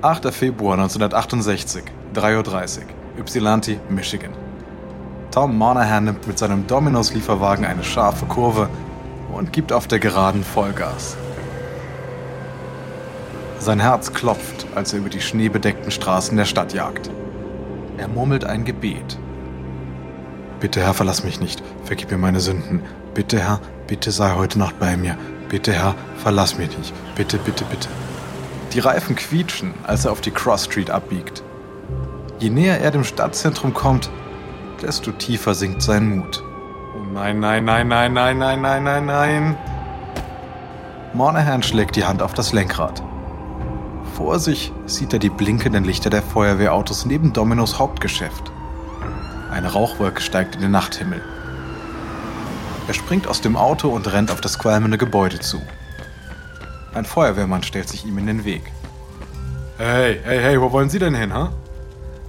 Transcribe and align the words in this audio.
8. 0.00 0.32
Februar 0.32 0.74
1968, 0.78 1.82
3.30 2.14 2.78
Uhr, 2.78 2.84
Ypsilanti, 3.18 3.80
Michigan. 3.88 4.30
Tom 5.32 5.58
Monahan 5.58 6.04
nimmt 6.04 6.24
mit 6.24 6.38
seinem 6.38 6.68
Dominos-Lieferwagen 6.68 7.64
eine 7.64 7.82
scharfe 7.82 8.26
Kurve 8.26 8.68
und 9.32 9.52
gibt 9.52 9.72
auf 9.72 9.88
der 9.88 9.98
Geraden 9.98 10.44
Vollgas. 10.44 11.16
Sein 13.58 13.80
Herz 13.80 14.12
klopft, 14.12 14.66
als 14.76 14.92
er 14.92 15.00
über 15.00 15.08
die 15.08 15.20
schneebedeckten 15.20 15.90
Straßen 15.90 16.36
der 16.36 16.44
Stadt 16.44 16.72
jagt. 16.72 17.10
Er 17.96 18.06
murmelt 18.06 18.44
ein 18.44 18.64
Gebet. 18.64 19.18
Bitte, 20.60 20.80
Herr, 20.80 20.94
verlass 20.94 21.24
mich 21.24 21.40
nicht. 21.40 21.60
Vergib 21.82 22.12
mir 22.12 22.18
meine 22.18 22.38
Sünden. 22.38 22.82
Bitte, 23.14 23.40
Herr, 23.40 23.58
bitte 23.88 24.12
sei 24.12 24.36
heute 24.36 24.60
Nacht 24.60 24.78
bei 24.78 24.96
mir. 24.96 25.18
Bitte, 25.48 25.72
Herr, 25.72 25.96
verlass 26.18 26.56
mich 26.56 26.78
nicht. 26.78 26.94
Bitte, 27.16 27.38
bitte, 27.38 27.64
bitte. 27.64 27.88
Die 28.72 28.80
Reifen 28.80 29.16
quietschen, 29.16 29.72
als 29.84 30.04
er 30.04 30.12
auf 30.12 30.20
die 30.20 30.30
Cross 30.30 30.66
Street 30.66 30.90
abbiegt. 30.90 31.42
Je 32.38 32.50
näher 32.50 32.80
er 32.80 32.90
dem 32.90 33.04
Stadtzentrum 33.04 33.72
kommt, 33.72 34.10
desto 34.82 35.10
tiefer 35.12 35.54
sinkt 35.54 35.82
sein 35.82 36.18
Mut. 36.18 36.42
Oh 36.94 37.12
nein, 37.12 37.40
nein, 37.40 37.64
nein, 37.64 37.88
nein, 37.88 38.12
nein, 38.12 38.38
nein, 38.38 38.60
nein, 38.60 38.84
nein, 38.84 39.06
nein. 39.06 39.56
Monahan 41.14 41.62
schlägt 41.62 41.96
die 41.96 42.04
Hand 42.04 42.22
auf 42.22 42.34
das 42.34 42.52
Lenkrad. 42.52 43.02
Vor 44.14 44.38
sich 44.38 44.72
sieht 44.86 45.12
er 45.12 45.18
die 45.18 45.30
blinkenden 45.30 45.84
Lichter 45.84 46.10
der 46.10 46.22
Feuerwehrautos 46.22 47.06
neben 47.06 47.32
Dominos 47.32 47.78
Hauptgeschäft. 47.78 48.52
Eine 49.50 49.72
Rauchwolke 49.72 50.20
steigt 50.20 50.56
in 50.56 50.60
den 50.60 50.70
Nachthimmel. 50.70 51.22
Er 52.86 52.94
springt 52.94 53.26
aus 53.26 53.40
dem 53.40 53.56
Auto 53.56 53.88
und 53.88 54.12
rennt 54.12 54.30
auf 54.30 54.40
das 54.40 54.58
qualmende 54.58 54.98
Gebäude 54.98 55.40
zu. 55.40 55.62
Ein 56.94 57.04
Feuerwehrmann 57.04 57.62
stellt 57.62 57.88
sich 57.88 58.04
ihm 58.04 58.18
in 58.18 58.26
den 58.26 58.44
Weg. 58.44 58.62
Hey, 59.76 60.20
hey, 60.24 60.40
hey, 60.40 60.60
wo 60.60 60.72
wollen 60.72 60.90
Sie 60.90 60.98
denn 60.98 61.14
hin, 61.14 61.32
ha? 61.32 61.52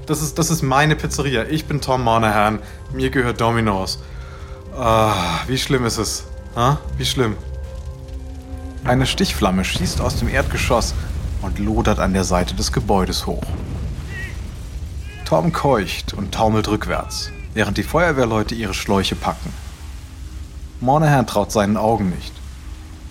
Das 0.06 0.22
ist, 0.22 0.38
das 0.38 0.50
ist 0.50 0.62
meine 0.62 0.96
Pizzeria. 0.96 1.44
Ich 1.46 1.66
bin 1.66 1.82
Tom 1.82 2.04
Monahan. 2.04 2.60
Mir 2.94 3.10
gehört 3.10 3.42
Domino's. 3.42 4.00
Ah, 4.78 5.42
wie 5.48 5.58
schlimm 5.58 5.86
ist 5.86 5.98
es? 5.98 6.26
Ha? 6.56 6.80
Wie 6.98 7.06
schlimm? 7.06 7.38
Eine 8.84 9.06
Stichflamme 9.06 9.64
schießt 9.64 10.02
aus 10.02 10.18
dem 10.18 10.30
Erdgeschoss 10.30 10.94
und 11.42 11.60
lodert 11.60 12.00
an 12.00 12.14
der 12.14 12.24
Seite 12.24 12.56
des 12.56 12.72
Gebäudes 12.72 13.26
hoch. 13.26 13.44
Tom 15.26 15.54
keucht 15.54 16.14
und 16.14 16.34
taumelt 16.34 16.68
rückwärts, 16.68 17.32
während 17.54 17.78
die 17.78 17.84
Feuerwehrleute 17.84 18.56
ihre 18.56 18.74
Schläuche 18.74 19.16
packen. 19.16 19.54
Monahan 20.82 21.28
traut 21.28 21.52
seinen 21.52 21.78
Augen 21.78 22.10
nicht. 22.10 22.34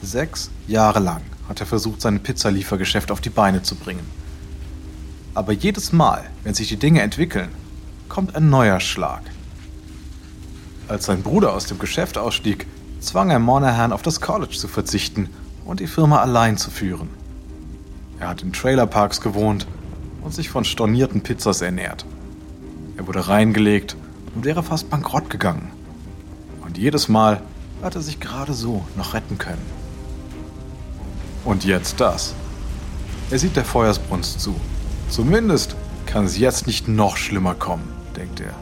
Sechs 0.02 0.50
Jahre 0.66 1.00
lang 1.00 1.22
hat 1.48 1.60
er 1.60 1.66
versucht, 1.66 2.00
sein 2.00 2.20
Pizzaliefergeschäft 2.20 3.10
auf 3.10 3.20
die 3.20 3.30
Beine 3.30 3.62
zu 3.62 3.74
bringen. 3.74 4.06
Aber 5.34 5.52
jedes 5.52 5.92
Mal, 5.92 6.24
wenn 6.44 6.54
sich 6.54 6.68
die 6.68 6.76
Dinge 6.76 7.02
entwickeln, 7.02 7.50
kommt 8.08 8.34
ein 8.34 8.50
neuer 8.50 8.80
Schlag. 8.80 9.22
Als 10.88 11.06
sein 11.06 11.22
Bruder 11.22 11.52
aus 11.52 11.66
dem 11.66 11.78
Geschäft 11.78 12.18
ausstieg, 12.18 12.66
zwang 13.00 13.30
er 13.30 13.38
Monahan 13.38 13.92
auf 13.92 14.02
das 14.02 14.20
College 14.20 14.56
zu 14.56 14.68
verzichten 14.68 15.28
und 15.64 15.80
die 15.80 15.86
Firma 15.86 16.20
allein 16.20 16.56
zu 16.56 16.70
führen. 16.70 17.10
Er 18.18 18.28
hat 18.28 18.42
in 18.42 18.52
Trailerparks 18.52 19.20
gewohnt 19.20 19.66
und 20.22 20.34
sich 20.34 20.48
von 20.48 20.64
stornierten 20.64 21.20
Pizzas 21.20 21.60
ernährt. 21.60 22.04
Er 22.96 23.06
wurde 23.06 23.28
reingelegt 23.28 23.96
und 24.34 24.44
wäre 24.44 24.62
fast 24.62 24.90
bankrott 24.90 25.30
gegangen. 25.30 25.70
Und 26.64 26.78
jedes 26.78 27.08
Mal 27.08 27.42
hat 27.82 27.94
er 27.94 28.02
sich 28.02 28.18
gerade 28.18 28.54
so 28.54 28.84
noch 28.96 29.14
retten 29.14 29.38
können. 29.38 29.77
Und 31.44 31.64
jetzt 31.64 32.00
das. 32.00 32.34
Er 33.30 33.38
sieht 33.38 33.56
der 33.56 33.64
Feuersbrunst 33.64 34.40
zu. 34.40 34.54
Zumindest 35.08 35.76
kann 36.06 36.24
es 36.24 36.38
jetzt 36.38 36.66
nicht 36.66 36.88
noch 36.88 37.16
schlimmer 37.16 37.54
kommen, 37.54 37.92
denkt 38.16 38.40
er. 38.40 38.54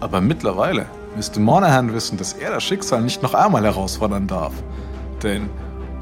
Aber 0.00 0.20
mittlerweile 0.20 0.86
müsste 1.14 1.40
Monahan 1.40 1.92
wissen, 1.92 2.18
dass 2.18 2.34
er 2.34 2.50
das 2.50 2.64
Schicksal 2.64 3.02
nicht 3.02 3.22
noch 3.22 3.34
einmal 3.34 3.64
herausfordern 3.64 4.26
darf. 4.26 4.52
Denn 5.22 5.48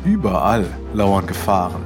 überall 0.05 0.67
lauern 0.93 1.27
Gefahren. 1.27 1.83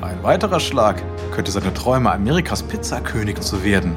Ein 0.00 0.22
weiterer 0.22 0.60
Schlag 0.60 1.02
könnte 1.32 1.50
seine 1.50 1.72
Träume, 1.72 2.12
Amerikas 2.12 2.62
Pizzakönig 2.62 3.40
zu 3.40 3.64
werden, 3.64 3.96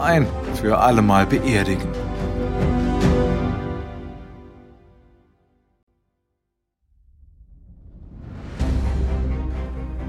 ein 0.00 0.26
für 0.54 0.78
allemal 0.78 1.26
beerdigen. 1.26 1.88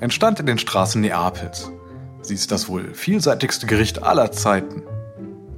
entstand 0.00 0.40
in 0.40 0.46
den 0.46 0.58
Straßen 0.58 1.00
Neapels. 1.00 1.70
Sie 2.22 2.34
ist 2.34 2.52
das 2.52 2.68
wohl 2.68 2.94
vielseitigste 2.94 3.66
Gericht 3.66 4.02
aller 4.02 4.32
Zeiten. 4.32 4.82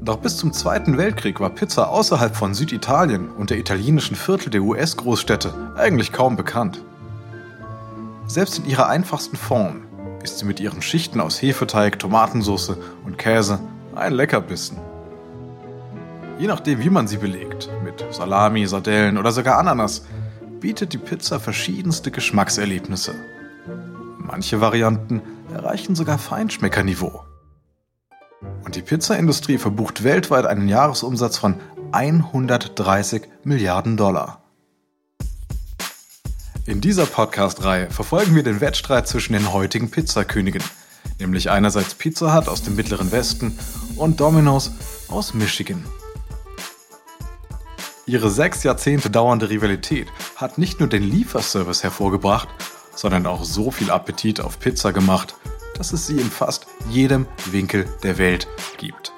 Doch 0.02 0.18
bis 0.18 0.38
zum 0.38 0.52
Zweiten 0.52 0.96
Weltkrieg 0.96 1.40
war 1.40 1.50
Pizza 1.50 1.90
außerhalb 1.90 2.34
von 2.34 2.54
Süditalien 2.54 3.28
und 3.30 3.50
der 3.50 3.58
italienischen 3.58 4.16
Viertel 4.16 4.50
der 4.50 4.62
US-Großstädte 4.62 5.52
eigentlich 5.76 6.12
kaum 6.12 6.36
bekannt. 6.36 6.82
Selbst 8.26 8.58
in 8.58 8.66
ihrer 8.66 8.88
einfachsten 8.88 9.36
Form 9.36 9.82
ist 10.22 10.38
sie 10.38 10.46
mit 10.46 10.60
ihren 10.60 10.80
Schichten 10.80 11.20
aus 11.20 11.42
Hefeteig, 11.42 11.98
Tomatensauce 11.98 12.76
und 13.04 13.18
Käse 13.18 13.58
ein 13.94 14.14
Leckerbissen. 14.14 14.78
Je 16.38 16.46
nachdem, 16.46 16.78
wie 16.80 16.90
man 16.90 17.06
sie 17.06 17.18
belegt, 17.18 17.68
mit 17.84 18.02
Salami, 18.10 18.66
Sardellen 18.66 19.18
oder 19.18 19.32
sogar 19.32 19.58
Ananas, 19.58 20.06
bietet 20.60 20.94
die 20.94 20.98
Pizza 20.98 21.40
verschiedenste 21.40 22.10
Geschmackserlebnisse. 22.10 23.14
Manche 24.30 24.60
Varianten 24.60 25.22
erreichen 25.52 25.96
sogar 25.96 26.16
Feinschmeckerniveau. 26.16 27.24
Und 28.64 28.76
die 28.76 28.82
Pizzaindustrie 28.82 29.58
verbucht 29.58 30.04
weltweit 30.04 30.46
einen 30.46 30.68
Jahresumsatz 30.68 31.36
von 31.36 31.56
130 31.90 33.22
Milliarden 33.42 33.96
Dollar. 33.96 34.44
In 36.64 36.80
dieser 36.80 37.06
Podcast-Reihe 37.06 37.90
verfolgen 37.90 38.36
wir 38.36 38.44
den 38.44 38.60
Wettstreit 38.60 39.08
zwischen 39.08 39.32
den 39.32 39.52
heutigen 39.52 39.90
Pizzakönigen, 39.90 40.62
nämlich 41.18 41.50
einerseits 41.50 41.94
Pizza 41.94 42.32
Hut 42.32 42.46
aus 42.46 42.62
dem 42.62 42.76
Mittleren 42.76 43.10
Westen 43.10 43.58
und 43.96 44.20
Domino's 44.20 44.70
aus 45.08 45.34
Michigan. 45.34 45.84
Ihre 48.06 48.30
sechs 48.30 48.62
Jahrzehnte 48.62 49.10
dauernde 49.10 49.50
Rivalität 49.50 50.06
hat 50.36 50.56
nicht 50.56 50.78
nur 50.78 50.88
den 50.88 51.02
Lieferservice 51.02 51.82
hervorgebracht, 51.82 52.48
sondern 53.00 53.26
auch 53.26 53.44
so 53.44 53.70
viel 53.70 53.90
Appetit 53.90 54.42
auf 54.42 54.60
Pizza 54.60 54.92
gemacht, 54.92 55.34
dass 55.74 55.94
es 55.94 56.06
sie 56.06 56.20
in 56.20 56.30
fast 56.30 56.66
jedem 56.90 57.26
Winkel 57.50 57.88
der 58.02 58.18
Welt 58.18 58.46
gibt. 58.76 59.12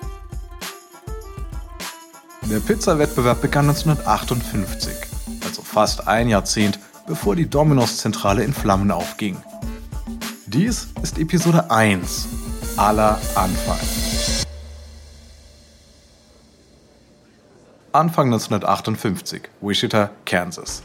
Der 2.42 2.60
Pizzawettbewerb 2.60 3.42
begann 3.42 3.68
1958, 3.68 4.94
also 5.44 5.62
fast 5.62 6.06
ein 6.06 6.28
Jahrzehnt 6.28 6.78
bevor 7.08 7.34
die 7.34 7.50
Domino's-Zentrale 7.50 8.44
in 8.44 8.52
Flammen 8.52 8.92
aufging. 8.92 9.36
Dies 10.46 10.88
ist 11.02 11.18
Episode 11.18 11.68
1 11.68 12.28
aller 12.76 13.18
Anfang. 13.34 13.78
Anfang 17.90 18.26
1958, 18.26 19.42
Wichita, 19.60 20.10
Kansas. 20.24 20.84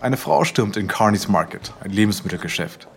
Eine 0.00 0.16
Frau 0.16 0.44
stürmt 0.44 0.76
in 0.76 0.88
Carney's 0.88 1.28
Market, 1.28 1.72
ein 1.80 1.90
Lebensmittelgeschäft. 1.90 2.88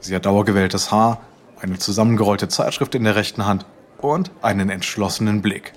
Sie 0.00 0.14
hat 0.14 0.26
dauergewelltes 0.26 0.92
Haar, 0.92 1.20
eine 1.60 1.78
zusammengerollte 1.78 2.48
Zeitschrift 2.48 2.94
in 2.94 3.04
der 3.04 3.16
rechten 3.16 3.46
Hand 3.46 3.66
und 3.98 4.30
einen 4.42 4.70
entschlossenen 4.70 5.42
Blick. 5.42 5.72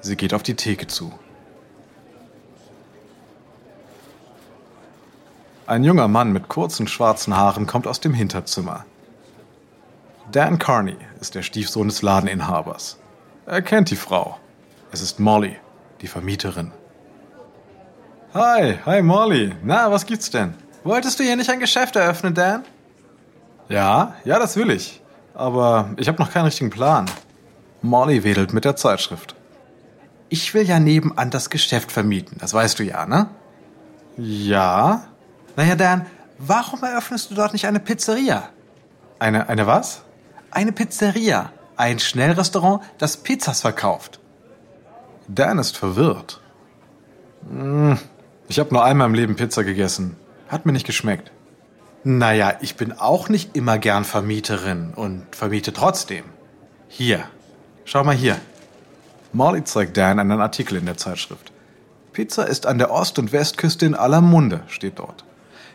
Sie 0.00 0.16
geht 0.16 0.34
auf 0.34 0.42
die 0.42 0.54
Theke 0.54 0.86
zu. 0.86 1.12
Ein 5.66 5.82
junger 5.84 6.08
Mann 6.08 6.32
mit 6.32 6.48
kurzen 6.48 6.86
schwarzen 6.86 7.36
Haaren 7.36 7.66
kommt 7.66 7.86
aus 7.86 8.00
dem 8.00 8.14
Hinterzimmer. 8.14 8.84
Dan 10.30 10.58
Carney 10.58 10.96
ist 11.20 11.34
der 11.34 11.42
Stiefsohn 11.42 11.88
des 11.88 12.02
Ladeninhabers. 12.02 12.98
Er 13.46 13.62
kennt 13.62 13.90
die 13.90 13.96
Frau. 13.96 14.38
Es 14.92 15.00
ist 15.00 15.20
Molly, 15.20 15.56
die 16.00 16.06
Vermieterin. 16.06 16.72
Hi, 18.36 18.78
hi 18.84 19.00
Molly. 19.00 19.54
Na, 19.64 19.90
was 19.90 20.04
gibt's 20.04 20.30
denn? 20.30 20.52
Wolltest 20.84 21.18
du 21.18 21.24
hier 21.24 21.36
nicht 21.36 21.48
ein 21.48 21.58
Geschäft 21.58 21.96
eröffnen, 21.96 22.34
Dan? 22.34 22.64
Ja, 23.70 24.14
ja, 24.24 24.38
das 24.38 24.56
will 24.56 24.70
ich. 24.70 25.00
aber 25.32 25.90
ich 25.96 26.08
habe 26.08 26.18
noch 26.18 26.30
keinen 26.30 26.44
richtigen 26.44 26.68
Plan. 26.70 27.06
Molly 27.82 28.24
wedelt 28.24 28.52
mit 28.52 28.64
der 28.64 28.76
Zeitschrift. 28.76 29.34
Ich 30.28 30.52
will 30.54 30.64
ja 30.68 30.80
nebenan 30.80 31.30
das 31.30 31.50
Geschäft 31.50 31.92
vermieten, 31.92 32.36
das 32.38 32.52
weißt 32.52 32.78
du 32.78 32.84
ja, 32.84 33.06
ne? 33.06 33.28
Ja. 34.16 35.04
Naja, 35.56 35.74
Dan, 35.74 36.06
warum 36.38 36.82
eröffnest 36.82 37.30
du 37.30 37.34
dort 37.34 37.54
nicht 37.54 37.66
eine 37.66 37.80
Pizzeria? 37.80 38.50
Eine, 39.18 39.48
eine 39.48 39.66
was? 39.66 40.02
Eine 40.50 40.72
Pizzeria. 40.72 41.52
Ein 41.76 41.98
Schnellrestaurant, 41.98 42.82
das 42.98 43.18
Pizzas 43.18 43.60
verkauft. 43.60 44.20
Dan 45.28 45.58
ist 45.58 45.76
verwirrt. 45.76 46.40
Hm, 47.48 47.98
ich 48.48 48.58
habe 48.58 48.72
nur 48.72 48.84
einmal 48.84 49.08
im 49.08 49.14
Leben 49.14 49.36
Pizza 49.36 49.64
gegessen. 49.64 50.16
Hat 50.48 50.66
mir 50.66 50.72
nicht 50.72 50.86
geschmeckt. 50.86 51.32
Naja, 52.04 52.54
ich 52.60 52.76
bin 52.76 52.92
auch 52.92 53.28
nicht 53.28 53.56
immer 53.56 53.78
gern 53.78 54.04
Vermieterin 54.04 54.92
und 54.94 55.26
vermiete 55.34 55.72
trotzdem. 55.72 56.24
Hier, 56.88 57.24
schau 57.84 58.04
mal 58.04 58.14
hier. 58.14 58.36
Molly 59.32 59.64
zeigt 59.64 59.96
Dan 59.96 60.20
einen 60.20 60.40
Artikel 60.40 60.76
in 60.78 60.86
der 60.86 60.96
Zeitschrift. 60.96 61.52
Pizza 62.12 62.44
ist 62.44 62.66
an 62.66 62.78
der 62.78 62.92
Ost- 62.92 63.18
und 63.18 63.32
Westküste 63.32 63.84
in 63.84 63.94
aller 63.94 64.20
Munde, 64.20 64.62
steht 64.68 64.98
dort. 64.98 65.24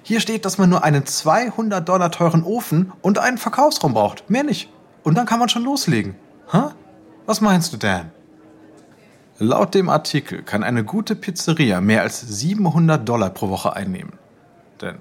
Hier 0.03 0.19
steht, 0.19 0.45
dass 0.45 0.57
man 0.57 0.69
nur 0.69 0.83
einen 0.83 1.05
200 1.05 1.87
Dollar 1.87 2.11
teuren 2.11 2.43
Ofen 2.43 2.91
und 3.01 3.19
einen 3.19 3.37
Verkaufsraum 3.37 3.93
braucht. 3.93 4.29
Mehr 4.29 4.43
nicht. 4.43 4.69
Und 5.03 5.15
dann 5.15 5.25
kann 5.25 5.39
man 5.39 5.49
schon 5.49 5.63
loslegen. 5.63 6.15
Hä? 6.51 6.69
Was 7.25 7.41
meinst 7.41 7.73
du, 7.73 7.77
Dan? 7.77 8.11
Laut 9.43 9.73
dem 9.73 9.89
Artikel 9.89 10.43
kann 10.43 10.63
eine 10.63 10.83
gute 10.83 11.15
Pizzeria 11.15 11.81
mehr 11.81 12.03
als 12.03 12.21
700 12.21 13.09
Dollar 13.09 13.31
pro 13.31 13.49
Woche 13.49 13.75
einnehmen. 13.75 14.13
Denn 14.81 14.97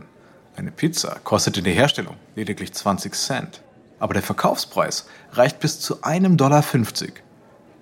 eine 0.57 0.71
Pizza 0.71 1.19
kostet 1.25 1.59
in 1.59 1.65
der 1.65 1.75
Herstellung 1.75 2.17
lediglich 2.37 2.73
20 2.73 3.15
Cent. 3.15 3.61
Aber 3.99 4.15
der 4.15 4.23
Verkaufspreis 4.23 5.07
reicht 5.33 5.61
bis 5.61 5.79
zu 5.79 6.03
einem 6.05 6.39
Dollar 6.39 6.63
50. 6.63 7.23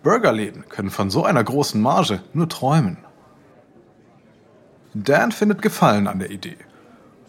Burgerläden 0.02 0.69
können 0.69 0.90
von 0.90 1.10
so 1.10 1.25
einer 1.25 1.44
großen 1.44 1.81
Marge 1.81 2.22
nur 2.32 2.49
träumen. 2.49 2.96
Dan 4.94 5.31
findet 5.31 5.62
Gefallen 5.62 6.08
an 6.08 6.19
der 6.19 6.32
Idee. 6.32 6.56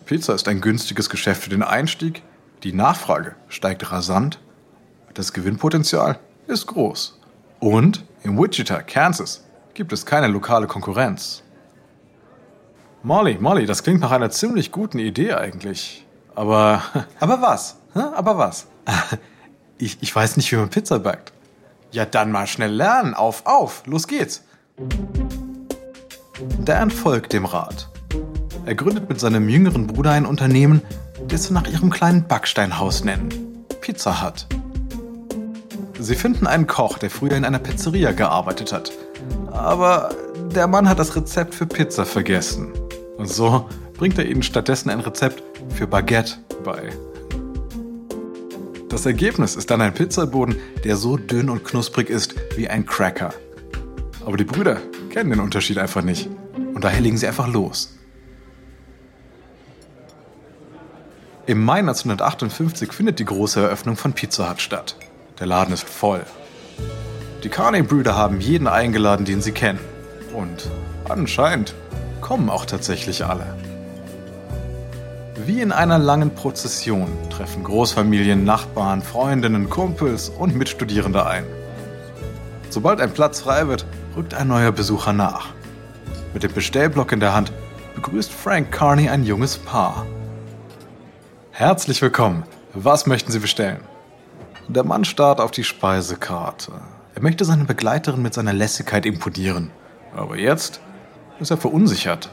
Pizza 0.08 0.34
ist 0.34 0.48
ein 0.48 0.60
günstiges 0.60 1.08
Geschäft 1.08 1.44
für 1.44 1.52
den 1.52 1.62
Einstieg, 1.62 2.24
die 2.64 2.74
Nachfrage 2.74 3.36
steigt 3.48 3.92
rasant 3.92 4.40
das 5.14 5.34
Gewinnpotenzial 5.34 6.18
ist 6.48 6.66
groß. 6.66 7.19
Und 7.60 8.06
in 8.24 8.38
Wichita, 8.38 8.82
Kansas, 8.82 9.44
gibt 9.74 9.94
es 9.94 10.06
keine 10.06 10.28
lokale 10.28 10.68
Konkurrenz. 10.68 11.44
Molly, 13.04 13.38
Molly, 13.40 13.66
das 13.66 13.84
klingt 13.84 14.02
nach 14.02 14.12
einer 14.12 14.30
ziemlich 14.30 14.72
guten 14.72 15.00
Idee 15.00 15.34
eigentlich. 15.34 16.06
Aber. 16.36 16.82
Aber 17.20 17.42
was? 17.42 17.78
Aber 17.94 18.38
was? 18.38 18.68
Ich, 19.82 19.98
ich 20.02 20.14
weiß 20.14 20.36
nicht, 20.36 20.52
wie 20.52 20.58
man 20.58 20.70
Pizza 20.70 21.00
backt. 21.00 21.32
Ja, 21.92 22.04
dann 22.04 22.34
mal 22.34 22.48
schnell 22.48 22.74
lernen. 22.74 23.14
Auf, 23.14 23.46
auf, 23.46 23.84
los 23.86 24.10
geht's. 24.10 24.44
Dan 26.66 26.92
folgt 26.92 27.32
dem 27.32 27.46
Rat. 27.46 27.88
Er 28.66 28.76
gründet 28.76 29.08
mit 29.08 29.22
seinem 29.22 29.48
jüngeren 29.48 29.88
Bruder 29.88 30.12
ein 30.12 30.26
Unternehmen, 30.26 30.82
das 31.30 31.46
sie 31.46 31.54
nach 31.54 31.66
ihrem 31.66 31.90
kleinen 31.90 32.28
Backsteinhaus 32.28 33.06
nennen. 33.06 33.30
Pizza 33.80 34.22
Hut. 34.22 34.48
Sie 36.02 36.16
finden 36.16 36.48
einen 36.48 36.66
Koch, 36.66 36.98
der 36.98 37.10
früher 37.10 37.34
in 37.34 37.44
einer 37.44 37.60
Pizzeria 37.60 38.14
gearbeitet 38.14 38.72
hat. 38.72 38.94
Aber 39.52 40.16
der 40.56 40.66
Mann 40.66 40.88
hat 40.88 40.98
das 40.98 41.14
Rezept 41.18 41.54
für 41.54 41.66
Pizza 41.66 42.06
vergessen. 42.06 42.72
Und 43.18 43.30
so 43.30 43.68
bringt 43.98 44.18
er 44.18 44.26
ihnen 44.26 44.42
stattdessen 44.42 44.90
ein 44.90 45.02
Rezept 45.02 45.44
für 45.76 45.88
Baguette 45.88 46.38
bei. 46.64 46.94
Das 48.88 49.06
Ergebnis 49.06 49.58
ist 49.58 49.70
dann 49.70 49.82
ein 49.82 49.94
Pizzaboden, 49.94 50.56
der 50.86 50.96
so 50.96 51.18
dünn 51.18 51.50
und 51.50 51.66
knusprig 51.66 52.10
ist 52.10 52.34
wie 52.56 52.70
ein 52.70 52.86
Cracker. 52.86 53.34
Aber 54.26 54.38
die 54.38 54.46
Brüder 54.46 54.78
kennen 55.10 55.32
den 55.32 55.42
Unterschied 55.42 55.78
einfach 55.78 56.02
nicht. 56.02 56.30
Und 56.74 56.82
daher 56.86 57.02
legen 57.02 57.18
sie 57.18 57.28
einfach 57.28 57.48
los. 57.48 57.98
Im 61.46 61.62
Mai 61.66 61.80
1958 61.80 62.94
findet 62.94 63.20
die 63.20 63.26
große 63.26 63.60
Eröffnung 63.60 63.98
von 63.98 64.14
Pizza 64.14 64.50
Hut 64.50 64.62
statt. 64.62 64.96
Der 65.40 65.48
Laden 65.48 65.74
ist 65.74 65.88
voll. 65.88 66.26
Die 67.44 67.50
Carney-Brüder 67.50 68.16
haben 68.16 68.42
jeden 68.42 68.68
eingeladen, 68.68 69.26
den 69.26 69.42
sie 69.42 69.54
kennen. 69.54 69.80
Und 70.34 70.70
anscheinend 71.08 71.74
kommen 72.20 72.50
auch 72.50 72.66
tatsächlich 72.66 73.26
alle. 73.26 73.56
Wie 75.46 75.62
in 75.62 75.72
einer 75.72 75.98
langen 75.98 76.36
Prozession 76.36 77.08
treffen 77.30 77.64
Großfamilien, 77.64 78.44
Nachbarn, 78.44 79.02
Freundinnen, 79.02 79.70
Kumpels 79.70 80.28
und 80.28 80.56
Mitstudierende 80.56 81.26
ein. 81.26 81.46
Sobald 82.70 83.00
ein 83.00 83.14
Platz 83.14 83.40
frei 83.40 83.68
wird, 83.68 83.86
rückt 84.18 84.34
ein 84.34 84.50
neuer 84.50 84.74
Besucher 84.74 85.14
nach. 85.14 85.48
Mit 86.34 86.44
dem 86.44 86.54
Bestellblock 86.54 87.14
in 87.14 87.22
der 87.22 87.34
Hand 87.34 87.54
begrüßt 87.96 88.32
Frank 88.32 88.72
Carney 88.72 89.08
ein 89.08 89.24
junges 89.24 89.58
Paar. 89.58 90.06
Herzlich 91.52 92.02
willkommen. 92.02 92.44
Was 92.74 93.08
möchten 93.08 93.32
Sie 93.32 93.40
bestellen? 93.40 93.80
Der 94.70 94.84
Mann 94.84 95.04
starrt 95.04 95.42
auf 95.42 95.50
die 95.50 95.64
Speisekarte. 95.64 96.74
Er 97.16 97.22
möchte 97.24 97.44
seine 97.44 97.66
Begleiterin 97.66 98.22
mit 98.22 98.36
seiner 98.36 98.54
Lässigkeit 98.54 99.04
imponieren. 99.04 99.72
Aber 100.16 100.38
jetzt 100.38 100.80
ist 101.40 101.50
er 101.50 101.58
verunsichert. 101.58 102.30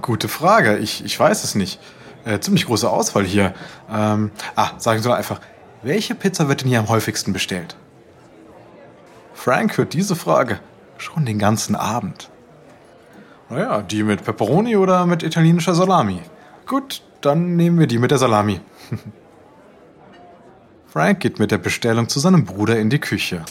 Gute 0.00 0.28
Frage. 0.28 0.78
Ich, 0.78 1.04
ich 1.04 1.20
weiß 1.20 1.44
es 1.44 1.54
nicht. 1.54 1.80
Äh, 2.24 2.40
ziemlich 2.40 2.64
große 2.64 2.88
Auswahl 2.88 3.24
hier. 3.24 3.52
Ähm, 3.92 4.30
ah, 4.56 4.70
sagen 4.78 5.02
Sie 5.02 5.08
doch 5.08 5.14
einfach, 5.14 5.38
welche 5.82 6.14
Pizza 6.14 6.48
wird 6.48 6.62
denn 6.62 6.68
hier 6.68 6.78
am 6.78 6.88
häufigsten 6.88 7.34
bestellt? 7.34 7.76
Frank 9.34 9.76
hört 9.76 9.92
diese 9.92 10.16
Frage 10.16 10.60
schon 10.96 11.26
den 11.26 11.38
ganzen 11.38 11.76
Abend. 11.76 12.30
Naja, 13.50 13.82
die 13.82 14.02
mit 14.02 14.24
Pepperoni 14.24 14.78
oder 14.78 15.04
mit 15.04 15.22
italienischer 15.22 15.74
Salami? 15.74 16.22
Gut, 16.66 17.02
dann 17.20 17.54
nehmen 17.56 17.78
wir 17.78 17.86
die 17.86 17.98
mit 17.98 18.10
der 18.10 18.18
Salami. 18.18 18.62
Frank 20.94 21.18
geht 21.18 21.40
mit 21.40 21.50
der 21.50 21.58
Bestellung 21.58 22.08
zu 22.08 22.20
seinem 22.20 22.44
Bruder 22.44 22.78
in 22.78 22.88
die 22.88 23.00
Küche. 23.00 23.44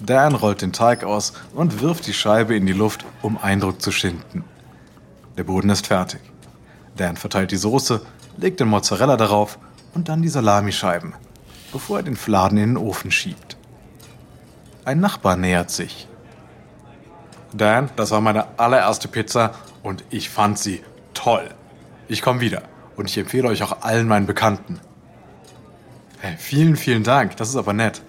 Dan 0.00 0.36
rollt 0.36 0.62
den 0.62 0.72
Teig 0.72 1.02
aus 1.02 1.32
und 1.54 1.80
wirft 1.80 2.06
die 2.06 2.12
Scheibe 2.12 2.54
in 2.54 2.64
die 2.64 2.72
Luft, 2.72 3.04
um 3.20 3.36
Eindruck 3.36 3.82
zu 3.82 3.90
schinden. 3.90 4.44
Der 5.36 5.42
Boden 5.42 5.70
ist 5.70 5.88
fertig. 5.88 6.20
Dan 6.96 7.16
verteilt 7.16 7.50
die 7.50 7.56
Soße, 7.56 8.06
legt 8.36 8.60
den 8.60 8.68
Mozzarella 8.68 9.16
darauf 9.16 9.58
und 9.92 10.08
dann 10.08 10.22
die 10.22 10.28
Salamischeiben, 10.28 11.14
bevor 11.72 11.96
er 11.96 12.04
den 12.04 12.14
Fladen 12.14 12.56
in 12.56 12.74
den 12.74 12.76
Ofen 12.76 13.10
schiebt. 13.10 13.56
Ein 14.84 15.00
Nachbar 15.00 15.36
nähert 15.36 15.72
sich. 15.72 16.06
Dan, 17.52 17.90
das 17.96 18.12
war 18.12 18.20
meine 18.20 18.56
allererste 18.56 19.08
Pizza 19.08 19.50
und 19.82 20.04
ich 20.10 20.30
fand 20.30 20.60
sie 20.60 20.80
toll. 21.12 21.50
Ich 22.06 22.22
komme 22.22 22.40
wieder 22.40 22.62
und 22.96 23.08
ich 23.08 23.18
empfehle 23.18 23.48
euch 23.48 23.62
auch 23.62 23.82
allen 23.82 24.08
meinen 24.08 24.26
Bekannten. 24.26 24.80
Hey, 26.20 26.36
vielen, 26.38 26.76
vielen 26.76 27.02
Dank. 27.02 27.36
Das 27.36 27.48
ist 27.50 27.56
aber 27.56 27.72
nett. 27.72 28.02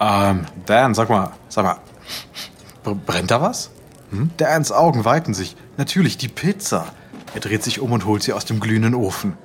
Ähm, 0.00 0.46
Dan, 0.66 0.94
sag 0.94 1.08
mal, 1.08 1.32
sag 1.48 1.64
mal, 1.64 2.94
brennt 3.06 3.30
da 3.30 3.40
was? 3.40 3.70
Hm? 4.10 4.30
Dans 4.36 4.72
Augen 4.72 5.04
weiten 5.04 5.34
sich. 5.34 5.56
Natürlich 5.76 6.18
die 6.18 6.28
Pizza. 6.28 6.86
Er 7.34 7.40
dreht 7.40 7.62
sich 7.62 7.80
um 7.80 7.92
und 7.92 8.04
holt 8.06 8.22
sie 8.22 8.32
aus 8.32 8.44
dem 8.44 8.60
glühenden 8.60 8.94
Ofen. 8.94 9.36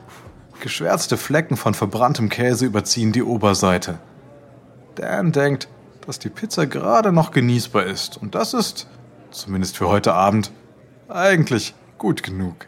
Geschwärzte 0.62 1.18
Flecken 1.18 1.58
von 1.58 1.74
verbranntem 1.74 2.30
Käse 2.30 2.66
überziehen 2.66 3.12
die 3.12 3.24
Oberseite. 3.24 4.00
Dan 4.96 5.32
denkt, 5.32 5.68
dass 6.06 6.20
die 6.20 6.30
Pizza 6.30 6.66
gerade 6.68 7.12
noch 7.12 7.32
genießbar 7.32 7.86
ist. 7.86 8.18
Und 8.18 8.36
das 8.36 8.54
ist, 8.54 8.88
zumindest 9.32 9.78
für 9.78 9.90
heute 9.90 10.14
Abend, 10.14 10.52
eigentlich 11.10 11.74
gut 11.98 12.24
genug. 12.24 12.68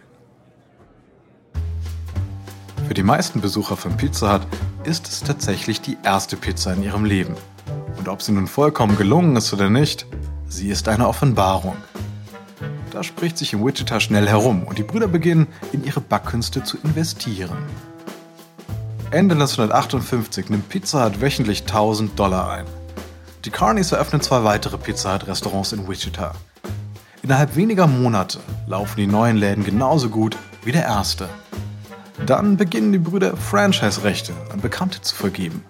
Für 2.87 2.93
die 2.93 3.03
meisten 3.03 3.41
Besucher 3.41 3.77
von 3.77 3.97
Pizza 3.97 4.33
Hut 4.33 4.47
ist 4.83 5.07
es 5.07 5.21
tatsächlich 5.21 5.81
die 5.81 5.97
erste 6.03 6.37
Pizza 6.37 6.73
in 6.73 6.83
ihrem 6.83 7.03
Leben. 7.03 7.35
Und 7.97 8.07
ob 8.07 8.21
sie 8.21 8.31
nun 8.31 8.45
vollkommen 8.45 8.95
gelungen 8.95 9.35
ist 9.35 9.51
oder 9.53 9.71
nicht, 9.71 10.05
sie 10.47 10.69
ist 10.69 10.87
eine 10.87 11.07
Offenbarung. 11.07 11.75
Da 12.91 13.01
spricht 13.01 13.39
sich 13.39 13.53
in 13.53 13.65
Wichita 13.65 13.99
schnell 13.99 14.27
herum 14.27 14.63
und 14.63 14.77
die 14.77 14.83
Brüder 14.83 15.07
beginnen, 15.07 15.47
in 15.71 15.83
ihre 15.83 15.99
Backkünste 15.99 16.63
zu 16.63 16.77
investieren. 16.83 17.57
Ende 19.09 19.33
1958 19.33 20.49
nimmt 20.49 20.69
Pizza 20.69 21.05
Hut 21.05 21.21
wöchentlich 21.21 21.61
1000 21.61 22.17
Dollar 22.19 22.51
ein. 22.51 22.65
Die 23.45 23.49
Carneys 23.49 23.91
eröffnen 23.93 24.21
zwei 24.21 24.43
weitere 24.43 24.77
Pizza 24.77 25.15
Hut 25.15 25.27
Restaurants 25.27 25.73
in 25.73 25.87
Wichita. 25.87 26.33
Innerhalb 27.23 27.55
weniger 27.55 27.87
Monate 27.87 28.39
laufen 28.67 28.97
die 28.97 29.07
neuen 29.07 29.37
Läden 29.37 29.63
genauso 29.63 30.09
gut 30.09 30.37
wie 30.63 30.71
der 30.71 30.83
erste. 30.83 31.27
Dann 32.23 32.55
beginnen 32.57 32.91
die 32.91 32.99
Brüder 32.99 33.35
Franchise-Rechte 33.35 34.33
an 34.51 34.61
Bekannte 34.61 35.01
zu 35.01 35.15
vergeben. 35.15 35.63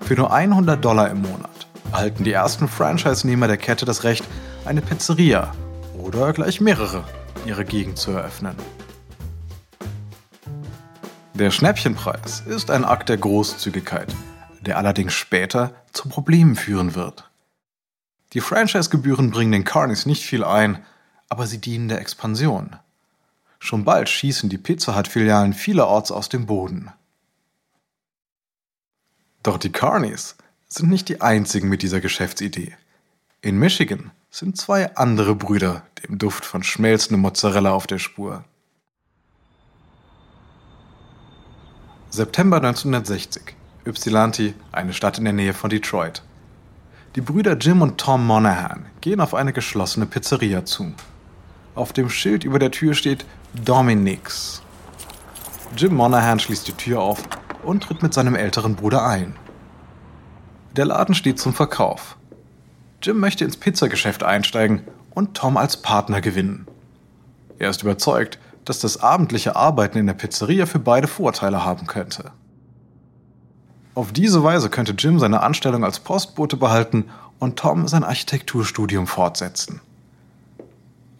Für 0.00 0.14
nur 0.14 0.32
100 0.32 0.84
Dollar 0.84 1.10
im 1.10 1.22
Monat 1.22 1.66
erhalten 1.90 2.24
die 2.24 2.32
ersten 2.32 2.68
Franchise-Nehmer 2.68 3.48
der 3.48 3.56
Kette 3.56 3.84
das 3.84 4.04
Recht, 4.04 4.24
eine 4.64 4.82
Pizzeria 4.82 5.52
oder 5.98 6.32
gleich 6.32 6.60
mehrere 6.60 7.04
in 7.42 7.48
ihrer 7.48 7.64
Gegend 7.64 7.98
zu 7.98 8.12
eröffnen. 8.12 8.54
Der 11.34 11.50
Schnäppchenpreis 11.50 12.42
ist 12.46 12.70
ein 12.70 12.84
Akt 12.84 13.08
der 13.08 13.16
Großzügigkeit, 13.16 14.14
der 14.60 14.78
allerdings 14.78 15.12
später 15.12 15.72
zu 15.92 16.08
Problemen 16.08 16.54
führen 16.54 16.94
wird. 16.94 17.28
Die 18.32 18.40
Franchise-Gebühren 18.40 19.32
bringen 19.32 19.52
den 19.52 19.64
Carnies 19.64 20.06
nicht 20.06 20.22
viel 20.22 20.44
ein, 20.44 20.84
aber 21.28 21.46
sie 21.46 21.58
dienen 21.58 21.88
der 21.88 22.00
Expansion. 22.00 22.76
Schon 23.64 23.82
bald 23.82 24.10
schießen 24.10 24.50
die 24.50 24.58
Pizza 24.58 24.94
Hut-Filialen 24.94 25.54
vielerorts 25.54 26.12
aus 26.12 26.28
dem 26.28 26.44
Boden. 26.44 26.92
Doch 29.42 29.56
die 29.56 29.72
Carnies 29.72 30.36
sind 30.68 30.90
nicht 30.90 31.08
die 31.08 31.22
einzigen 31.22 31.70
mit 31.70 31.80
dieser 31.80 32.02
Geschäftsidee. 32.02 32.76
In 33.40 33.58
Michigan 33.58 34.10
sind 34.30 34.58
zwei 34.58 34.94
andere 34.96 35.34
Brüder 35.34 35.82
dem 36.02 36.18
Duft 36.18 36.44
von 36.44 36.62
schmelzendem 36.62 37.22
Mozzarella 37.22 37.72
auf 37.72 37.86
der 37.86 37.98
Spur. 37.98 38.44
September 42.10 42.58
1960. 42.58 43.56
Ypsilanti, 43.86 44.52
eine 44.72 44.92
Stadt 44.92 45.16
in 45.16 45.24
der 45.24 45.32
Nähe 45.32 45.54
von 45.54 45.70
Detroit. 45.70 46.22
Die 47.16 47.22
Brüder 47.22 47.56
Jim 47.56 47.80
und 47.80 47.96
Tom 47.96 48.26
Monahan 48.26 48.84
gehen 49.00 49.22
auf 49.22 49.32
eine 49.32 49.54
geschlossene 49.54 50.04
Pizzeria 50.04 50.66
zu. 50.66 50.92
Auf 51.74 51.92
dem 51.92 52.08
Schild 52.08 52.44
über 52.44 52.60
der 52.60 52.70
Tür 52.70 52.94
steht 52.94 53.26
Dominic's. 53.52 54.62
Jim 55.76 55.94
Monahan 55.94 56.38
schließt 56.38 56.68
die 56.68 56.72
Tür 56.72 57.00
auf 57.00 57.20
und 57.64 57.82
tritt 57.82 58.00
mit 58.00 58.14
seinem 58.14 58.36
älteren 58.36 58.76
Bruder 58.76 59.04
ein. 59.04 59.34
Der 60.76 60.84
Laden 60.84 61.16
steht 61.16 61.40
zum 61.40 61.52
Verkauf. 61.52 62.16
Jim 63.02 63.18
möchte 63.18 63.44
ins 63.44 63.56
Pizzageschäft 63.56 64.22
einsteigen 64.22 64.84
und 65.10 65.34
Tom 65.34 65.56
als 65.56 65.76
Partner 65.82 66.20
gewinnen. 66.20 66.66
Er 67.58 67.70
ist 67.70 67.82
überzeugt, 67.82 68.38
dass 68.64 68.78
das 68.78 69.02
abendliche 69.02 69.56
Arbeiten 69.56 69.98
in 69.98 70.06
der 70.06 70.14
Pizzeria 70.14 70.66
für 70.66 70.78
beide 70.78 71.08
Vorteile 71.08 71.64
haben 71.64 71.86
könnte. 71.86 72.30
Auf 73.96 74.12
diese 74.12 74.44
Weise 74.44 74.70
könnte 74.70 74.94
Jim 74.96 75.18
seine 75.18 75.42
Anstellung 75.42 75.84
als 75.84 75.98
Postbote 75.98 76.56
behalten 76.56 77.10
und 77.40 77.58
Tom 77.58 77.88
sein 77.88 78.04
Architekturstudium 78.04 79.08
fortsetzen. 79.08 79.80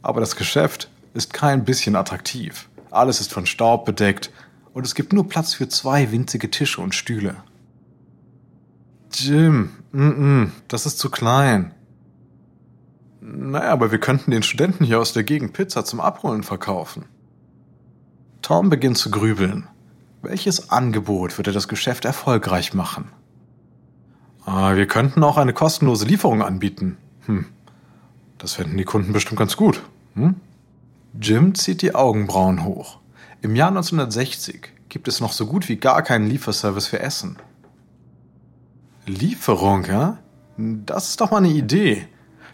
Aber 0.04 0.20
das 0.20 0.36
Geschäft 0.36 0.90
ist 1.14 1.32
kein 1.32 1.64
bisschen 1.64 1.96
attraktiv. 1.96 2.68
Alles 2.90 3.22
ist 3.22 3.32
von 3.32 3.46
Staub 3.46 3.86
bedeckt 3.86 4.30
und 4.74 4.84
es 4.84 4.94
gibt 4.94 5.14
nur 5.14 5.26
Platz 5.26 5.54
für 5.54 5.66
zwei 5.66 6.12
winzige 6.12 6.50
Tische 6.50 6.82
und 6.82 6.94
Stühle. 6.94 7.36
Jim, 9.14 9.70
mm 9.92 10.08
-mm, 10.08 10.50
das 10.68 10.84
ist 10.84 10.98
zu 10.98 11.08
klein. 11.08 11.72
Naja, 13.22 13.70
aber 13.70 13.92
wir 13.92 13.98
könnten 13.98 14.30
den 14.30 14.42
Studenten 14.42 14.84
hier 14.84 15.00
aus 15.00 15.14
der 15.14 15.24
Gegend 15.24 15.54
Pizza 15.54 15.86
zum 15.86 16.00
Abholen 16.00 16.42
verkaufen. 16.42 17.06
Tom 18.42 18.68
beginnt 18.68 18.98
zu 18.98 19.10
grübeln. 19.10 19.68
Welches 20.20 20.68
Angebot 20.68 21.38
würde 21.38 21.52
das 21.52 21.66
Geschäft 21.66 22.04
erfolgreich 22.04 22.74
machen? 22.74 23.10
Ah, 24.44 24.76
wir 24.76 24.86
könnten 24.86 25.24
auch 25.24 25.38
eine 25.38 25.54
kostenlose 25.54 26.04
Lieferung 26.04 26.42
anbieten. 26.42 26.98
Hm, 27.24 27.46
das 28.44 28.52
fänden 28.52 28.76
die 28.76 28.84
Kunden 28.84 29.14
bestimmt 29.14 29.38
ganz 29.38 29.56
gut. 29.56 29.82
Hm? 30.16 30.34
Jim 31.18 31.54
zieht 31.54 31.80
die 31.80 31.94
Augenbrauen 31.94 32.62
hoch. 32.62 32.98
Im 33.40 33.56
Jahr 33.56 33.68
1960 33.68 34.68
gibt 34.90 35.08
es 35.08 35.18
noch 35.20 35.32
so 35.32 35.46
gut 35.46 35.70
wie 35.70 35.76
gar 35.76 36.02
keinen 36.02 36.28
Lieferservice 36.28 36.86
für 36.86 37.00
Essen. 37.00 37.38
Lieferung, 39.06 39.86
ja? 39.86 40.18
Das 40.58 41.08
ist 41.08 41.22
doch 41.22 41.30
mal 41.30 41.38
eine 41.38 41.48
Idee. 41.48 42.06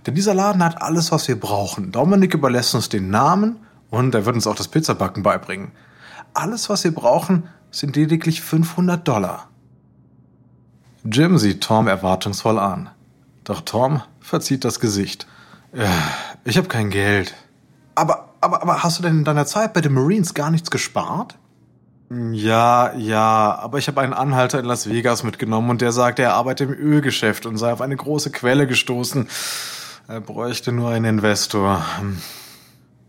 Denn 0.06 0.14
dieser 0.14 0.32
Laden 0.32 0.62
hat 0.62 0.80
alles, 0.80 1.10
was 1.10 1.26
wir 1.26 1.38
brauchen. 1.38 1.90
Dominik 1.90 2.34
überlässt 2.34 2.72
uns 2.76 2.88
den 2.88 3.10
Namen 3.10 3.56
und 3.90 4.14
er 4.14 4.26
wird 4.26 4.36
uns 4.36 4.46
auch 4.46 4.54
das 4.54 4.68
Pizzabacken 4.68 5.24
beibringen. 5.24 5.72
Alles, 6.34 6.70
was 6.70 6.84
wir 6.84 6.94
brauchen, 6.94 7.48
sind 7.72 7.96
lediglich 7.96 8.42
500 8.42 9.08
Dollar. 9.08 9.48
Jim 11.04 11.36
sieht 11.36 11.64
Tom 11.64 11.88
erwartungsvoll 11.88 12.60
an. 12.60 12.90
Doch 13.42 13.62
Tom 13.62 14.02
verzieht 14.20 14.64
das 14.64 14.78
Gesicht. 14.78 15.26
Äh, 15.72 15.86
ich 16.44 16.56
habe 16.56 16.68
kein 16.68 16.90
Geld. 16.90 17.34
Aber, 17.94 18.30
aber, 18.40 18.62
aber 18.62 18.82
hast 18.82 18.98
du 18.98 19.02
denn 19.02 19.18
in 19.18 19.24
deiner 19.24 19.46
Zeit 19.46 19.72
bei 19.72 19.80
den 19.80 19.92
Marines 19.92 20.34
gar 20.34 20.50
nichts 20.50 20.70
gespart? 20.70 21.36
Ja, 22.32 22.92
ja, 22.94 23.56
aber 23.60 23.78
ich 23.78 23.86
habe 23.86 24.00
einen 24.00 24.12
Anhalter 24.12 24.58
in 24.58 24.64
Las 24.64 24.88
Vegas 24.88 25.22
mitgenommen 25.22 25.70
und 25.70 25.80
der 25.80 25.92
sagte, 25.92 26.22
er 26.22 26.34
arbeitet 26.34 26.68
im 26.68 26.74
Ölgeschäft 26.74 27.46
und 27.46 27.56
sei 27.56 27.72
auf 27.72 27.80
eine 27.80 27.94
große 27.94 28.32
Quelle 28.32 28.66
gestoßen. 28.66 29.28
Er 30.08 30.20
bräuchte 30.20 30.72
nur 30.72 30.90
einen 30.90 31.18
Investor. 31.18 31.84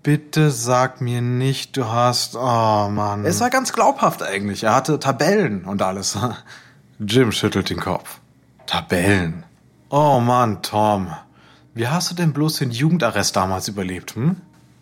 Bitte 0.04 0.52
sag 0.52 1.02
mir 1.02 1.22
nicht, 1.22 1.78
du 1.78 1.86
hast. 1.86 2.36
Oh 2.36 2.90
Mann. 2.92 3.26
Es 3.26 3.40
war 3.40 3.50
ganz 3.50 3.74
glaubhaft 3.74 4.22
eigentlich. 4.22 4.64
Er 4.64 4.76
hatte 4.76 5.00
Tabellen 5.00 5.66
und 5.66 5.82
alles. 5.82 6.18
Jim 7.00 7.32
schüttelt 7.32 7.72
den 7.72 7.80
Kopf. 7.80 8.20
Tabellen. 8.68 9.46
Oh 9.90 10.20
Mann, 10.20 10.62
Tom. 10.62 11.12
Wie 11.74 11.88
hast 11.88 12.12
du 12.12 12.16
denn 12.16 12.34
bloß 12.34 12.58
den 12.58 12.72
Jugendarrest 12.72 13.36
damals 13.36 13.68
überlebt, 13.68 14.16
hm? 14.16 14.38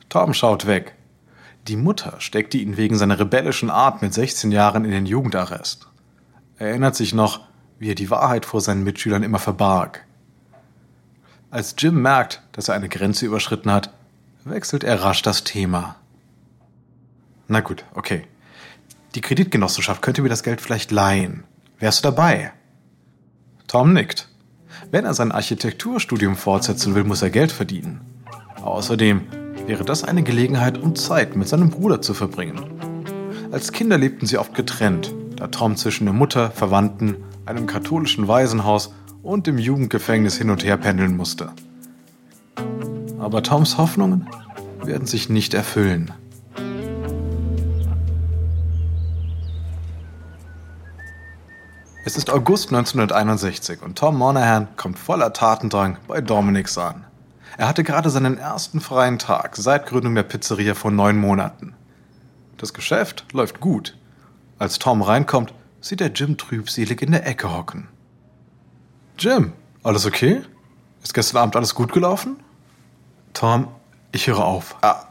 Tom 0.09 0.33
schaut 0.33 0.65
weg. 0.65 0.95
Die 1.67 1.75
Mutter 1.75 2.15
steckte 2.19 2.57
ihn 2.57 2.77
wegen 2.77 2.97
seiner 2.97 3.19
rebellischen 3.19 3.69
Art 3.69 4.01
mit 4.01 4.13
16 4.13 4.51
Jahren 4.51 4.85
in 4.85 4.91
den 4.91 5.05
Jugendarrest. 5.05 5.87
Er 6.57 6.69
erinnert 6.69 6.95
sich 6.95 7.13
noch, 7.13 7.41
wie 7.77 7.91
er 7.91 7.95
die 7.95 8.09
Wahrheit 8.09 8.45
vor 8.45 8.61
seinen 8.61 8.83
Mitschülern 8.83 9.23
immer 9.23 9.39
verbarg. 9.39 10.05
Als 11.51 11.75
Jim 11.77 12.01
merkt, 12.01 12.41
dass 12.53 12.69
er 12.69 12.75
eine 12.75 12.89
Grenze 12.89 13.25
überschritten 13.25 13.71
hat, 13.71 13.91
wechselt 14.43 14.83
er 14.83 15.01
rasch 15.01 15.21
das 15.21 15.43
Thema. 15.43 15.95
Na 17.47 17.61
gut, 17.61 17.83
okay. 17.93 18.25
Die 19.15 19.21
Kreditgenossenschaft 19.21 20.01
könnte 20.01 20.21
mir 20.21 20.29
das 20.29 20.43
Geld 20.43 20.61
vielleicht 20.61 20.91
leihen. 20.91 21.43
Wärst 21.79 21.99
du 21.99 22.09
dabei? 22.09 22.53
Tom 23.67 23.93
nickt. 23.93 24.28
Wenn 24.91 25.05
er 25.05 25.13
sein 25.13 25.31
Architekturstudium 25.31 26.35
fortsetzen 26.35 26.95
will, 26.95 27.03
muss 27.03 27.21
er 27.21 27.29
Geld 27.29 27.51
verdienen. 27.51 28.01
Außerdem 28.63 29.21
wäre 29.67 29.85
das 29.85 30.03
eine 30.03 30.23
Gelegenheit, 30.23 30.79
um 30.79 30.95
Zeit 30.95 31.35
mit 31.35 31.47
seinem 31.47 31.69
Bruder 31.69 32.01
zu 32.01 32.15
verbringen. 32.15 32.59
Als 33.51 33.71
Kinder 33.71 33.99
lebten 33.99 34.25
sie 34.25 34.39
oft 34.39 34.55
getrennt, 34.55 35.13
da 35.35 35.47
Tom 35.47 35.75
zwischen 35.75 36.05
der 36.05 36.13
Mutter, 36.13 36.49
Verwandten, 36.51 37.17
einem 37.45 37.67
katholischen 37.67 38.27
Waisenhaus 38.27 38.93
und 39.21 39.45
dem 39.45 39.59
Jugendgefängnis 39.59 40.37
hin 40.37 40.49
und 40.49 40.63
her 40.63 40.77
pendeln 40.77 41.15
musste. 41.15 41.51
Aber 43.19 43.43
Toms 43.43 43.77
Hoffnungen 43.77 44.27
werden 44.83 45.05
sich 45.05 45.29
nicht 45.29 45.53
erfüllen. 45.53 46.11
Es 52.09 52.17
ist 52.17 52.31
August 52.31 52.69
1961 52.69 53.83
und 53.83 53.95
Tom 53.95 54.17
Monahan 54.17 54.67
kommt 54.77 54.97
voller 54.97 55.31
Tatendrang 55.31 55.99
bei 56.07 56.21
Dominics 56.21 56.75
an. 56.79 57.05
Er 57.55 57.67
hatte 57.67 57.83
gerade 57.83 58.09
seinen 58.09 58.39
ersten 58.39 58.81
freien 58.81 59.19
Tag 59.19 59.55
seit 59.57 59.85
Gründung 59.85 60.15
der 60.15 60.23
Pizzeria 60.23 60.73
vor 60.73 60.89
neun 60.89 61.19
Monaten. 61.19 61.75
Das 62.57 62.73
Geschäft 62.73 63.25
läuft 63.31 63.59
gut. 63.59 63.95
Als 64.57 64.79
Tom 64.79 65.03
reinkommt, 65.03 65.53
sieht 65.81 66.01
er 66.01 66.11
Jim 66.11 66.35
trübselig 66.35 66.99
in 67.03 67.11
der 67.11 67.27
Ecke 67.27 67.55
hocken. 67.55 67.87
Jim, 69.19 69.53
alles 69.83 70.07
okay? 70.07 70.41
Ist 71.03 71.13
gestern 71.13 71.37
Abend 71.37 71.55
alles 71.57 71.75
gut 71.75 71.93
gelaufen? 71.93 72.37
Tom, 73.33 73.67
ich 74.11 74.25
höre 74.25 74.43
auf. 74.43 74.77
Ah, 74.81 75.03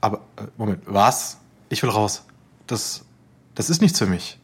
aber, 0.00 0.18
äh, 0.36 0.42
Moment, 0.56 0.84
was? 0.86 1.38
Ich 1.70 1.82
will 1.82 1.90
raus. 1.90 2.22
Das, 2.68 3.04
das 3.56 3.68
ist 3.68 3.82
nichts 3.82 3.98
für 3.98 4.06
mich. 4.06 4.38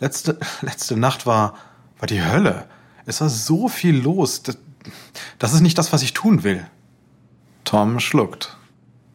Letzte, 0.00 0.38
letzte 0.60 0.96
Nacht 0.96 1.26
war, 1.26 1.54
war 1.98 2.06
die 2.06 2.24
Hölle. 2.24 2.66
Es 3.06 3.20
war 3.20 3.28
so 3.28 3.68
viel 3.68 3.96
los. 3.96 4.42
Das, 4.42 4.58
das 5.38 5.52
ist 5.52 5.60
nicht 5.60 5.78
das, 5.78 5.92
was 5.92 6.02
ich 6.02 6.14
tun 6.14 6.42
will. 6.42 6.66
Tom 7.64 8.00
schluckt. 8.00 8.56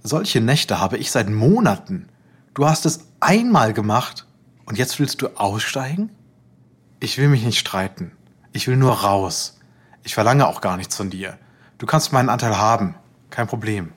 Solche 0.04 0.42
Nächte 0.42 0.80
habe 0.80 0.98
ich 0.98 1.12
seit 1.12 1.30
Monaten. 1.30 2.10
Du 2.54 2.66
hast 2.66 2.86
es 2.86 3.06
einmal 3.20 3.74
gemacht 3.74 4.26
und 4.66 4.78
jetzt 4.78 5.00
willst 5.00 5.22
du 5.22 5.28
aussteigen? 5.38 6.10
Ich 7.00 7.18
will 7.18 7.30
mich 7.30 7.44
nicht 7.44 7.60
streiten. 7.60 8.12
Ich 8.52 8.68
will 8.68 8.78
nur 8.78 8.94
raus. 8.94 9.60
Ich 10.04 10.14
verlange 10.14 10.48
auch 10.48 10.62
gar 10.62 10.78
nichts 10.78 10.96
von 10.96 11.10
dir. 11.10 11.38
Du 11.78 11.86
kannst 11.86 12.12
meinen 12.12 12.30
Anteil 12.30 12.58
haben. 12.58 12.96
Kein 13.30 13.48
Problem. 13.48 13.92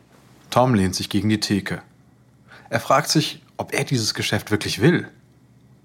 Tom 0.50 0.74
lehnt 0.74 0.94
sich 0.94 1.08
gegen 1.08 1.28
die 1.28 1.40
Theke. 1.40 1.82
Er 2.68 2.80
fragt 2.80 3.08
sich, 3.08 3.42
ob 3.56 3.72
er 3.72 3.84
dieses 3.84 4.14
Geschäft 4.14 4.50
wirklich 4.50 4.80
will. 4.80 5.08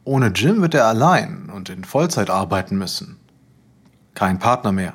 Ohne 0.07 0.27
Jim 0.27 0.61
wird 0.61 0.73
er 0.73 0.85
allein 0.85 1.49
und 1.49 1.67
in 1.67 1.83
Vollzeit 1.83 2.29
arbeiten 2.29 2.77
müssen. 2.77 3.19
Kein 4.13 4.39
Partner 4.39 4.71
mehr. 4.71 4.93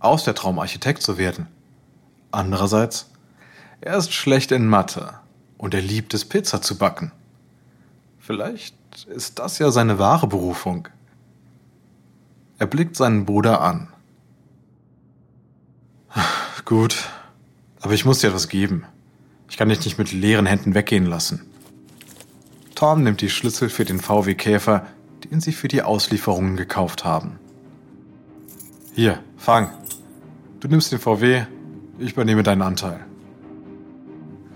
Aus 0.00 0.24
der 0.24 0.34
Traum 0.34 0.58
Architekt 0.58 1.00
zu 1.00 1.16
werden. 1.16 1.46
Andererseits, 2.30 3.08
er 3.80 3.96
ist 3.96 4.12
schlecht 4.12 4.52
in 4.52 4.66
Mathe 4.66 5.14
und 5.56 5.72
er 5.72 5.80
liebt 5.80 6.12
es, 6.12 6.26
Pizza 6.26 6.60
zu 6.60 6.76
backen. 6.76 7.10
Vielleicht 8.18 8.76
ist 9.06 9.38
das 9.38 9.58
ja 9.58 9.70
seine 9.70 9.98
wahre 9.98 10.26
Berufung. 10.26 10.88
Er 12.58 12.66
blickt 12.66 12.96
seinen 12.96 13.24
Bruder 13.24 13.62
an. 13.62 13.88
Gut, 16.66 17.08
aber 17.80 17.94
ich 17.94 18.04
muss 18.04 18.18
dir 18.18 18.28
etwas 18.28 18.48
geben. 18.48 18.84
Ich 19.48 19.56
kann 19.56 19.70
dich 19.70 19.82
nicht 19.86 19.96
mit 19.96 20.12
leeren 20.12 20.44
Händen 20.44 20.74
weggehen 20.74 21.06
lassen. 21.06 21.49
Tom 22.80 23.02
nimmt 23.02 23.20
die 23.20 23.28
Schlüssel 23.28 23.68
für 23.68 23.84
den 23.84 24.00
VW 24.00 24.34
Käfer, 24.34 24.86
den 25.30 25.42
sie 25.42 25.52
für 25.52 25.68
die 25.68 25.82
Auslieferungen 25.82 26.56
gekauft 26.56 27.04
haben. 27.04 27.38
Hier, 28.94 29.18
fang. 29.36 29.68
Du 30.60 30.68
nimmst 30.68 30.90
den 30.90 30.98
VW, 30.98 31.42
ich 31.98 32.12
übernehme 32.12 32.42
deinen 32.42 32.62
Anteil. 32.62 33.04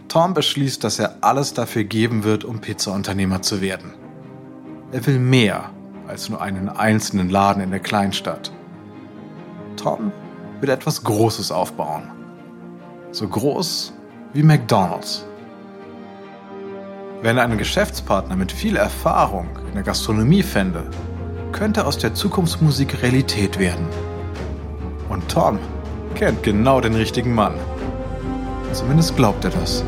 Tom 0.08 0.32
beschließt, 0.32 0.82
dass 0.82 0.98
er 0.98 1.18
alles 1.20 1.52
dafür 1.52 1.84
geben 1.84 2.24
wird, 2.24 2.44
um 2.44 2.62
Pizzaunternehmer 2.62 3.42
zu 3.42 3.60
werden. 3.60 3.92
Er 4.90 5.06
will 5.06 5.18
mehr 5.18 5.68
als 6.08 6.30
nur 6.30 6.40
einen 6.40 6.70
einzelnen 6.70 7.28
Laden 7.28 7.62
in 7.62 7.72
der 7.72 7.80
Kleinstadt. 7.80 8.50
Tom 9.76 10.12
will 10.62 10.70
etwas 10.70 11.04
Großes 11.04 11.52
aufbauen. 11.52 12.10
So 13.10 13.28
groß 13.28 13.92
wie 14.32 14.42
McDonald's. 14.42 15.26
Wenn 17.24 17.38
er 17.38 17.44
einen 17.44 17.56
Geschäftspartner 17.56 18.36
mit 18.36 18.52
viel 18.52 18.76
Erfahrung 18.76 19.48
in 19.68 19.72
der 19.72 19.82
Gastronomie 19.82 20.42
fände, 20.42 20.82
könnte 21.52 21.86
aus 21.86 21.96
der 21.96 22.12
Zukunftsmusik 22.12 23.00
Realität 23.02 23.58
werden. 23.58 23.86
Und 25.08 25.26
Tom 25.30 25.58
kennt 26.14 26.42
genau 26.42 26.82
den 26.82 26.94
richtigen 26.94 27.34
Mann. 27.34 27.54
Zumindest 28.74 29.16
glaubt 29.16 29.42
er 29.42 29.52
das. 29.52 29.82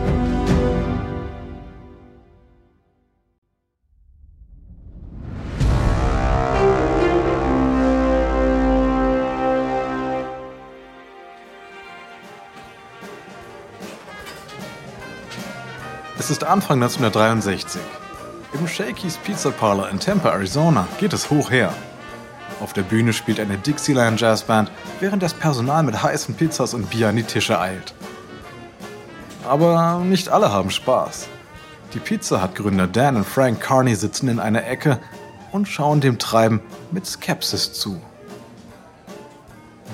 Anfang 16.46 16.80
1963. 16.80 17.80
Im 18.54 18.68
Shakey's 18.68 19.16
Pizza 19.16 19.50
Parlor 19.50 19.88
in 19.90 19.98
Tampa, 19.98 20.30
Arizona 20.30 20.86
geht 21.00 21.12
es 21.12 21.28
hoch 21.28 21.50
her. 21.50 21.72
Auf 22.60 22.72
der 22.72 22.82
Bühne 22.82 23.12
spielt 23.12 23.40
eine 23.40 23.58
Dixieland 23.58 24.20
Jazzband, 24.20 24.70
während 25.00 25.24
das 25.24 25.34
Personal 25.34 25.82
mit 25.82 26.00
heißen 26.00 26.36
Pizzas 26.36 26.72
und 26.72 26.88
Bier 26.88 27.08
an 27.08 27.16
die 27.16 27.24
Tische 27.24 27.58
eilt. 27.58 27.94
Aber 29.44 30.00
nicht 30.04 30.28
alle 30.28 30.52
haben 30.52 30.70
Spaß. 30.70 31.28
Die 31.94 31.98
Pizza 31.98 32.42
Hut 32.42 32.54
Gründer 32.54 32.86
Dan 32.86 33.16
und 33.16 33.26
Frank 33.26 33.60
Carney 33.60 33.96
sitzen 33.96 34.28
in 34.28 34.38
einer 34.38 34.64
Ecke 34.66 35.00
und 35.50 35.66
schauen 35.66 36.00
dem 36.00 36.18
Treiben 36.18 36.60
mit 36.92 37.06
Skepsis 37.06 37.72
zu. 37.72 38.00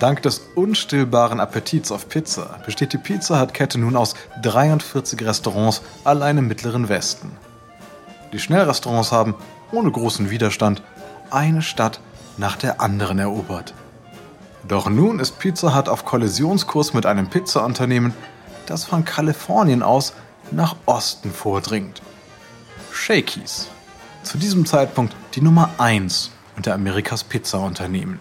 Dank 0.02 0.20
des 0.22 0.40
unstillbaren 0.56 1.38
Appetits 1.38 1.92
auf 1.92 2.08
Pizza 2.08 2.58
besteht 2.66 2.92
die 2.92 2.98
Pizza 2.98 3.40
Hut-Kette 3.40 3.78
nun 3.78 3.94
aus 3.94 4.14
43 4.42 5.24
Restaurants 5.24 5.80
allein 6.02 6.38
im 6.38 6.48
Mittleren 6.48 6.88
Westen. 6.88 7.30
Die 8.32 8.40
Schnellrestaurants 8.40 9.12
haben, 9.12 9.36
ohne 9.70 9.92
großen 9.92 10.28
Widerstand, 10.28 10.82
eine 11.30 11.62
Stadt 11.62 12.00
nach 12.36 12.56
der 12.56 12.80
anderen 12.80 13.20
erobert. 13.20 13.74
Doch 14.66 14.90
nun 14.90 15.20
ist 15.20 15.38
Pizza 15.38 15.76
Hut 15.76 15.88
auf 15.88 16.04
Kollisionskurs 16.04 16.94
mit 16.94 17.06
einem 17.06 17.30
Pizzaunternehmen, 17.30 18.12
das 18.66 18.84
von 18.84 19.04
Kalifornien 19.04 19.84
aus 19.84 20.14
nach 20.50 20.74
Osten 20.84 21.30
vordringt. 21.30 22.02
Shakey's. 22.90 23.68
Zu 24.24 24.36
diesem 24.36 24.66
Zeitpunkt 24.66 25.14
die 25.34 25.42
Nummer 25.42 25.70
1 25.78 26.32
unter 26.56 26.74
Amerikas 26.74 27.22
Pizzaunternehmen. 27.22 28.20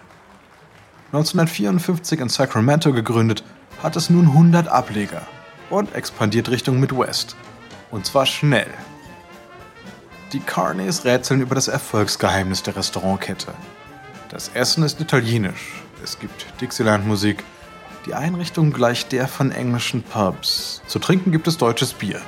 1954 1.12 2.20
in 2.20 2.30
Sacramento 2.30 2.90
gegründet, 2.92 3.44
hat 3.82 3.96
es 3.96 4.08
nun 4.08 4.28
100 4.28 4.68
Ableger 4.68 5.20
und 5.68 5.94
expandiert 5.94 6.50
Richtung 6.50 6.80
Midwest. 6.80 7.36
Und 7.90 8.06
zwar 8.06 8.24
schnell. 8.24 8.70
Die 10.32 10.40
Carneys 10.40 11.04
rätseln 11.04 11.42
über 11.42 11.54
das 11.54 11.68
Erfolgsgeheimnis 11.68 12.62
der 12.62 12.76
Restaurantkette. 12.76 13.52
Das 14.30 14.52
Essen 14.54 14.82
ist 14.84 15.02
italienisch, 15.02 15.82
es 16.02 16.18
gibt 16.18 16.46
Dixieland-Musik, 16.62 17.44
die 18.06 18.14
Einrichtung 18.14 18.72
gleicht 18.72 19.12
der 19.12 19.28
von 19.28 19.52
englischen 19.52 20.02
Pubs. 20.02 20.80
Zu 20.86 20.98
trinken 20.98 21.30
gibt 21.30 21.46
es 21.46 21.58
deutsches 21.58 21.92
Bier. 21.92 22.22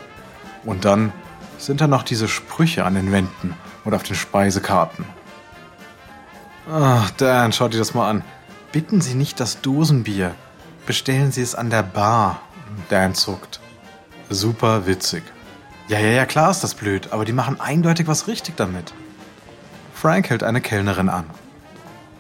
Und 0.65 0.85
dann 0.85 1.13
sind 1.57 1.81
da 1.81 1.87
noch 1.87 2.03
diese 2.03 2.29
Sprüche 2.29 2.85
an 2.85 2.95
den 2.95 3.11
Wänden 3.11 3.57
und 3.85 3.95
auf 3.95 4.03
den 4.03 4.15
Speisekarten. 4.15 5.07
Ach, 6.71 7.11
Dan, 7.13 7.53
schaut 7.53 7.73
dir 7.73 7.79
das 7.79 7.95
mal 7.95 8.09
an. 8.09 8.25
Bitten 8.75 9.01
Sie 9.01 9.15
nicht 9.15 9.39
das 9.39 9.61
Dosenbier. 9.61 10.35
Bestellen 10.85 11.31
Sie 11.31 11.43
es 11.43 11.55
an 11.55 11.71
der 11.71 11.85
Bar. 11.85 12.41
Dan 12.89 13.15
zuckt. 13.15 13.61
Super 14.31 14.85
witzig. 14.89 15.23
Ja, 15.87 16.01
ja, 16.01 16.09
ja, 16.09 16.27
klar 16.27 16.51
ist 16.51 16.65
das 16.65 16.75
blöd, 16.75 17.13
aber 17.13 17.25
die 17.25 17.33
machen 17.33 17.61
eindeutig 17.61 18.09
was 18.09 18.27
richtig 18.27 18.57
damit. 18.57 18.93
Frank 19.95 20.29
hält 20.29 20.43
eine 20.43 20.61
Kellnerin 20.61 21.09
an. 21.09 21.27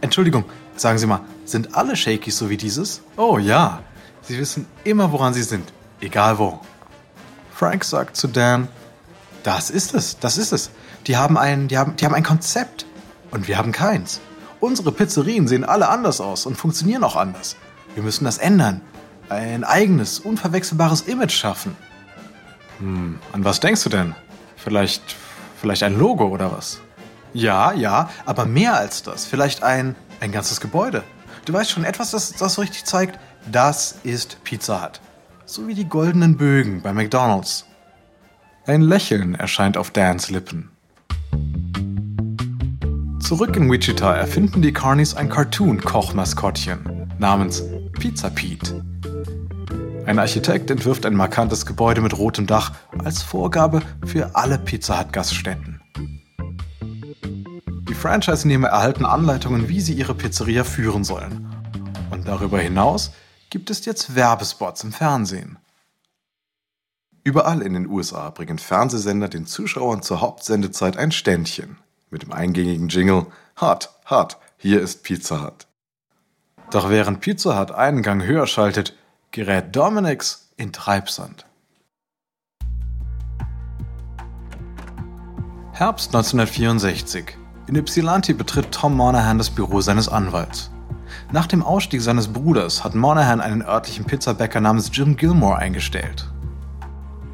Entschuldigung, 0.00 0.44
sagen 0.76 0.98
Sie 0.98 1.08
mal, 1.08 1.22
sind 1.44 1.74
alle 1.74 1.96
Shakies 1.96 2.38
so 2.38 2.48
wie 2.50 2.56
dieses? 2.56 3.02
Oh 3.16 3.38
ja, 3.38 3.82
Sie 4.22 4.38
wissen 4.38 4.66
immer, 4.84 5.10
woran 5.10 5.34
Sie 5.34 5.42
sind, 5.42 5.72
egal 6.00 6.38
wo. 6.38 6.60
Frank 7.52 7.82
sagt 7.82 8.16
zu 8.16 8.28
Dan, 8.28 8.68
das 9.42 9.70
ist 9.70 9.92
es, 9.92 10.20
das 10.20 10.38
ist 10.38 10.52
es. 10.52 10.70
Die 11.08 11.16
haben 11.16 11.36
ein, 11.36 11.66
die 11.66 11.78
haben, 11.78 11.96
die 11.96 12.04
haben 12.04 12.14
ein 12.14 12.22
Konzept 12.22 12.86
und 13.32 13.48
wir 13.48 13.58
haben 13.58 13.72
keins. 13.72 14.20
Unsere 14.64 14.92
Pizzerien 14.92 15.46
sehen 15.46 15.62
alle 15.62 15.90
anders 15.90 16.22
aus 16.22 16.46
und 16.46 16.56
funktionieren 16.56 17.04
auch 17.04 17.16
anders. 17.16 17.56
Wir 17.92 18.02
müssen 18.02 18.24
das 18.24 18.38
ändern. 18.38 18.80
Ein 19.28 19.62
eigenes, 19.62 20.18
unverwechselbares 20.18 21.02
Image 21.02 21.32
schaffen. 21.32 21.76
Hm, 22.78 23.18
an 23.32 23.44
was 23.44 23.60
denkst 23.60 23.84
du 23.84 23.90
denn? 23.90 24.14
Vielleicht, 24.56 25.16
vielleicht 25.60 25.82
ein 25.82 25.98
Logo 25.98 26.28
oder 26.28 26.50
was? 26.50 26.80
Ja, 27.34 27.74
ja, 27.74 28.08
aber 28.24 28.46
mehr 28.46 28.74
als 28.74 29.02
das. 29.02 29.26
Vielleicht 29.26 29.62
ein, 29.62 29.96
ein 30.20 30.32
ganzes 30.32 30.62
Gebäude. 30.62 31.04
Du 31.44 31.52
weißt 31.52 31.70
schon, 31.70 31.84
etwas, 31.84 32.12
das, 32.12 32.32
das 32.32 32.54
so 32.54 32.62
richtig 32.62 32.86
zeigt, 32.86 33.18
das 33.52 33.96
ist 34.02 34.42
Pizza 34.44 34.82
Hut. 34.82 35.02
So 35.44 35.68
wie 35.68 35.74
die 35.74 35.90
goldenen 35.90 36.38
Bögen 36.38 36.80
bei 36.80 36.94
McDonald's. 36.94 37.66
Ein 38.64 38.80
Lächeln 38.80 39.34
erscheint 39.34 39.76
auf 39.76 39.90
Dans 39.90 40.30
Lippen. 40.30 40.70
Zurück 43.34 43.56
in 43.56 43.68
Wichita 43.68 44.14
erfinden 44.14 44.62
die 44.62 44.72
Carnies 44.72 45.16
ein 45.16 45.28
Cartoon-Kochmaskottchen 45.28 47.12
namens 47.18 47.64
Pizza 47.98 48.30
Pete. 48.30 48.84
Ein 50.06 50.20
Architekt 50.20 50.70
entwirft 50.70 51.04
ein 51.04 51.16
markantes 51.16 51.66
Gebäude 51.66 52.00
mit 52.00 52.16
rotem 52.16 52.46
Dach 52.46 52.74
als 53.04 53.22
Vorgabe 53.22 53.82
für 54.06 54.36
alle 54.36 54.56
Pizza 54.56 55.00
Hut 55.00 55.12
Gaststätten. 55.12 55.80
Die 57.88 57.94
Franchise-Nehmer 57.94 58.68
erhalten 58.68 59.04
Anleitungen, 59.04 59.68
wie 59.68 59.80
sie 59.80 59.94
ihre 59.94 60.14
Pizzeria 60.14 60.62
führen 60.62 61.02
sollen. 61.02 61.52
Und 62.12 62.28
darüber 62.28 62.60
hinaus 62.60 63.10
gibt 63.50 63.68
es 63.68 63.84
jetzt 63.84 64.14
Werbespots 64.14 64.84
im 64.84 64.92
Fernsehen. 64.92 65.58
Überall 67.24 67.62
in 67.62 67.72
den 67.72 67.88
USA 67.88 68.30
bringen 68.30 68.60
Fernsehsender 68.60 69.26
den 69.26 69.44
Zuschauern 69.44 70.02
zur 70.02 70.20
Hauptsendezeit 70.20 70.96
ein 70.96 71.10
Ständchen 71.10 71.78
mit 72.14 72.22
dem 72.22 72.32
eingängigen 72.32 72.88
Jingle 72.88 73.26
Hot, 73.60 73.90
hot, 74.08 74.38
hier 74.56 74.80
ist 74.80 75.02
Pizza 75.02 75.42
Hut. 75.42 75.66
Doch 76.70 76.88
während 76.88 77.20
Pizza 77.20 77.58
Hut 77.58 77.72
einen 77.72 78.02
Gang 78.02 78.22
höher 78.24 78.46
schaltet, 78.46 78.96
gerät 79.32 79.74
Dominics 79.74 80.48
in 80.56 80.72
Treibsand. 80.72 81.44
Herbst 85.72 86.14
1964. 86.14 87.36
In 87.66 87.74
Ypsilanti 87.74 88.32
betritt 88.32 88.70
Tom 88.70 88.96
Monahan 88.96 89.38
das 89.38 89.50
Büro 89.50 89.80
seines 89.80 90.08
Anwalts. 90.08 90.70
Nach 91.32 91.48
dem 91.48 91.64
Ausstieg 91.64 92.00
seines 92.00 92.28
Bruders 92.28 92.84
hat 92.84 92.94
Monahan 92.94 93.40
einen 93.40 93.62
örtlichen 93.62 94.04
Pizzabäcker 94.04 94.60
namens 94.60 94.90
Jim 94.92 95.16
Gilmore 95.16 95.56
eingestellt. 95.56 96.30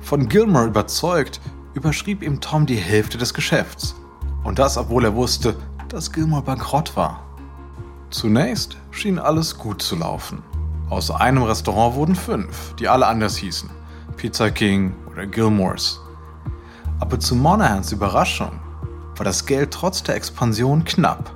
Von 0.01 0.27
Gilmore 0.31 0.69
überzeugt, 0.69 1.39
überschrieb 1.75 2.23
ihm 2.23 2.41
Tom 2.41 2.65
die 2.65 2.77
Hälfte 2.77 3.19
des 3.19 3.35
Geschäfts. 3.35 3.95
Und 4.45 4.59
das, 4.59 4.77
obwohl 4.79 5.05
er 5.05 5.15
wusste, 5.15 5.57
dass 5.89 6.13
Gilmore 6.13 6.43
bankrott 6.43 6.97
war. 6.97 7.25
Zunächst 8.11 8.77
schien 8.91 9.19
alles 9.19 9.59
gut 9.59 9.83
zu 9.83 9.97
laufen. 9.97 10.43
Aus 10.89 11.11
einem 11.11 11.43
Restaurant 11.43 11.95
wurden 11.95 12.17
fünf, 12.17 12.75
die 12.77 12.89
alle 12.89 13.07
anders 13.07 13.37
hießen. 13.37 13.71
Pizza 14.17 14.51
King 14.51 14.95
oder 15.11 15.27
Gilmores. 15.27 16.01
Aber 16.99 17.19
zu 17.21 17.35
Monahans 17.35 17.93
Überraschung 17.93 18.59
war 19.17 19.25
das 19.25 19.47
Geld 19.47 19.73
trotz 19.73 20.03
der 20.03 20.17
Expansion 20.17 20.85
knapp. 20.85 21.35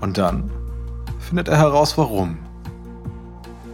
Und 0.00 0.18
dann 0.18 0.50
findet 1.18 1.48
er 1.48 1.58
heraus, 1.58 1.96
warum. 1.96 2.38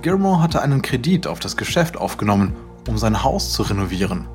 Gilmore 0.02 0.42
hatte 0.42 0.60
einen 0.62 0.82
Kredit 0.82 1.26
auf 1.26 1.40
das 1.40 1.56
Geschäft 1.56 1.96
aufgenommen, 1.96 2.54
um 2.86 2.98
sein 2.98 3.22
Haus 3.24 3.52
zu 3.52 3.62
renovieren 3.62 4.28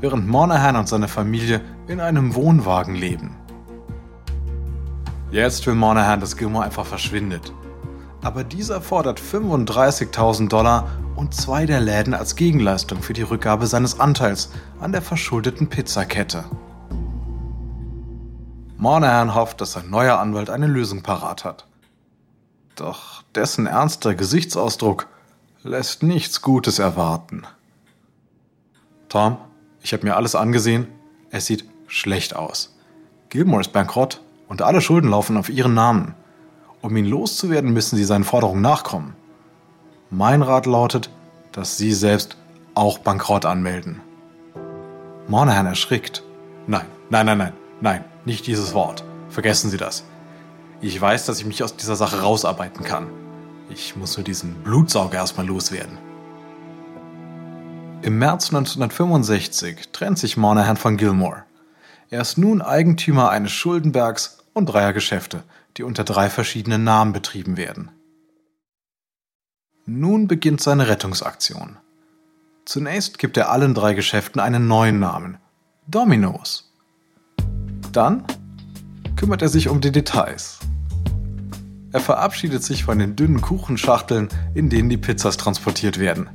während 0.00 0.28
Monahan 0.28 0.76
und 0.76 0.88
seine 0.88 1.08
Familie 1.08 1.60
in 1.86 2.00
einem 2.00 2.34
Wohnwagen 2.34 2.94
leben. 2.94 3.36
Jetzt 5.30 5.66
will 5.66 5.74
Monahan, 5.74 6.20
dass 6.20 6.36
Gilmore 6.36 6.64
einfach 6.64 6.86
verschwindet. 6.86 7.52
Aber 8.22 8.44
dieser 8.44 8.80
fordert 8.80 9.20
35.000 9.20 10.48
Dollar 10.48 10.88
und 11.16 11.34
zwei 11.34 11.66
der 11.66 11.80
Läden 11.80 12.14
als 12.14 12.36
Gegenleistung 12.36 13.02
für 13.02 13.12
die 13.12 13.22
Rückgabe 13.22 13.66
seines 13.66 14.00
Anteils 14.00 14.50
an 14.80 14.92
der 14.92 15.02
verschuldeten 15.02 15.68
Pizzakette. 15.68 16.44
Monahan 18.76 19.34
hofft, 19.34 19.60
dass 19.60 19.72
sein 19.72 19.90
neuer 19.90 20.18
Anwalt 20.18 20.50
eine 20.50 20.68
Lösung 20.68 21.02
parat 21.02 21.44
hat. 21.44 21.66
Doch 22.76 23.24
dessen 23.34 23.66
ernster 23.66 24.14
Gesichtsausdruck 24.14 25.08
lässt 25.64 26.04
nichts 26.04 26.42
Gutes 26.42 26.78
erwarten. 26.78 27.42
Tom, 29.08 29.38
ich 29.82 29.92
habe 29.92 30.06
mir 30.06 30.16
alles 30.16 30.34
angesehen. 30.34 30.88
Es 31.30 31.46
sieht 31.46 31.64
schlecht 31.86 32.34
aus. 32.34 32.76
Gilmore 33.28 33.60
ist 33.60 33.72
bankrott 33.72 34.22
und 34.48 34.62
alle 34.62 34.80
Schulden 34.80 35.10
laufen 35.10 35.36
auf 35.36 35.48
ihren 35.48 35.74
Namen. 35.74 36.14
Um 36.80 36.96
ihn 36.96 37.06
loszuwerden, 37.06 37.72
müssen 37.72 37.96
sie 37.96 38.04
seinen 38.04 38.24
Forderungen 38.24 38.62
nachkommen. 38.62 39.14
Mein 40.10 40.42
Rat 40.42 40.66
lautet, 40.66 41.10
dass 41.52 41.76
Sie 41.76 41.92
selbst 41.92 42.36
auch 42.74 42.98
Bankrott 42.98 43.44
anmelden. 43.44 44.00
Monahan 45.26 45.66
erschrickt. 45.66 46.22
Nein, 46.66 46.86
nein, 47.10 47.26
nein, 47.26 47.38
nein, 47.38 47.52
nein, 47.80 48.04
nicht 48.24 48.46
dieses 48.46 48.72
Wort. 48.72 49.04
Vergessen 49.28 49.70
Sie 49.70 49.76
das. 49.76 50.04
Ich 50.80 50.98
weiß, 50.98 51.26
dass 51.26 51.40
ich 51.40 51.44
mich 51.44 51.62
aus 51.62 51.76
dieser 51.76 51.96
Sache 51.96 52.22
rausarbeiten 52.22 52.84
kann. 52.84 53.08
Ich 53.68 53.96
muss 53.96 54.16
nur 54.16 54.24
diesen 54.24 54.54
Blutsauger 54.62 55.18
erstmal 55.18 55.46
loswerden. 55.46 55.98
Im 58.00 58.18
März 58.18 58.48
1965 58.48 59.88
trennt 59.92 60.20
sich 60.20 60.36
Monahan 60.36 60.76
von 60.76 60.96
Gilmore. 60.96 61.42
Er 62.10 62.20
ist 62.20 62.38
nun 62.38 62.62
Eigentümer 62.62 63.30
eines 63.30 63.50
Schuldenbergs 63.50 64.38
und 64.52 64.66
dreier 64.66 64.92
Geschäfte, 64.92 65.42
die 65.76 65.82
unter 65.82 66.04
drei 66.04 66.30
verschiedenen 66.30 66.84
Namen 66.84 67.12
betrieben 67.12 67.56
werden. 67.56 67.90
Nun 69.84 70.28
beginnt 70.28 70.60
seine 70.60 70.86
Rettungsaktion. 70.88 71.76
Zunächst 72.64 73.18
gibt 73.18 73.36
er 73.36 73.50
allen 73.50 73.74
drei 73.74 73.94
Geschäften 73.94 74.40
einen 74.40 74.68
neuen 74.68 75.00
Namen: 75.00 75.38
Domino's. 75.88 76.72
Dann 77.92 78.24
kümmert 79.16 79.42
er 79.42 79.48
sich 79.48 79.68
um 79.68 79.80
die 79.80 79.92
Details. 79.92 80.60
Er 81.90 82.00
verabschiedet 82.00 82.62
sich 82.62 82.84
von 82.84 83.00
den 83.00 83.16
dünnen 83.16 83.40
Kuchenschachteln, 83.40 84.28
in 84.54 84.70
denen 84.70 84.88
die 84.88 84.98
Pizzas 84.98 85.36
transportiert 85.36 85.98
werden. 85.98 86.30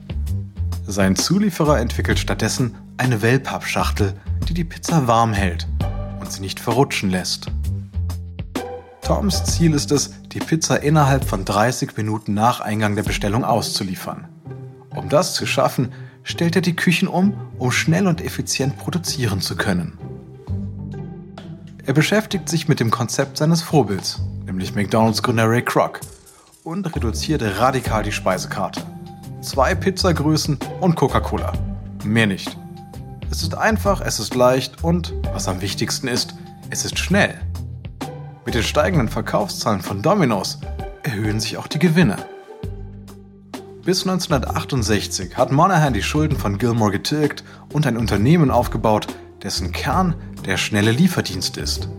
Sein 0.85 1.15
Zulieferer 1.15 1.79
entwickelt 1.79 2.19
stattdessen 2.19 2.75
eine 2.97 3.21
Wellpappschachtel, 3.21 4.15
die 4.49 4.53
die 4.53 4.65
Pizza 4.65 5.07
warm 5.07 5.31
hält 5.31 5.65
und 6.19 6.29
sie 6.31 6.41
nicht 6.41 6.59
verrutschen 6.59 7.09
lässt. 7.09 7.47
Toms 9.01 9.45
Ziel 9.45 9.73
ist 9.73 9.91
es, 9.91 10.11
die 10.33 10.39
Pizza 10.39 10.83
innerhalb 10.83 11.23
von 11.23 11.45
30 11.45 11.95
Minuten 11.95 12.33
nach 12.33 12.59
Eingang 12.59 12.95
der 12.95 13.03
Bestellung 13.03 13.45
auszuliefern. 13.45 14.27
Um 14.89 15.07
das 15.07 15.35
zu 15.35 15.45
schaffen, 15.45 15.93
stellt 16.23 16.55
er 16.55 16.61
die 16.61 16.75
Küchen 16.75 17.07
um, 17.07 17.33
um 17.57 17.71
schnell 17.71 18.05
und 18.05 18.21
effizient 18.21 18.77
produzieren 18.77 19.39
zu 19.39 19.55
können. 19.55 19.97
Er 21.85 21.93
beschäftigt 21.93 22.47
sich 22.49 22.67
mit 22.67 22.79
dem 22.79 22.91
Konzept 22.91 23.37
seines 23.37 23.61
Vorbilds, 23.61 24.21
nämlich 24.45 24.75
McDonald's 24.75 25.23
Gründer 25.23 25.49
Ray 25.49 25.63
Kroc, 25.63 26.01
und 26.63 26.93
reduziert 26.95 27.41
radikal 27.41 28.03
die 28.03 28.11
Speisekarte. 28.11 28.92
Zwei 29.43 29.75
Pizzagrößen 29.75 30.57
und 30.79 30.95
Coca-Cola. 30.95 31.51
Mehr 32.05 32.27
nicht. 32.27 32.57
Es 33.29 33.43
ist 33.43 33.55
einfach, 33.55 33.99
es 33.99 34.17
ist 34.17 34.35
leicht 34.35 34.85
und, 34.85 35.13
was 35.33 35.49
am 35.49 35.59
wichtigsten 35.59 36.07
ist, 36.07 36.33
es 36.69 36.85
ist 36.85 36.97
schnell. 36.97 37.41
Mit 38.45 38.55
den 38.55 38.63
steigenden 38.63 39.09
Verkaufszahlen 39.09 39.81
von 39.81 40.01
Domino's 40.01 40.59
erhöhen 41.03 41.41
sich 41.41 41.57
auch 41.57 41.67
die 41.67 41.77
Gewinne. 41.77 42.15
Bis 43.83 44.07
1968 44.07 45.35
hat 45.35 45.51
Monahan 45.51 45.93
die 45.93 46.03
Schulden 46.03 46.37
von 46.37 46.57
Gilmore 46.57 46.91
getilgt 46.91 47.43
und 47.73 47.85
ein 47.85 47.97
Unternehmen 47.97 48.49
aufgebaut, 48.49 49.07
dessen 49.43 49.73
Kern 49.73 50.15
der 50.45 50.55
schnelle 50.55 50.91
Lieferdienst 50.91 51.57
ist. 51.57 51.89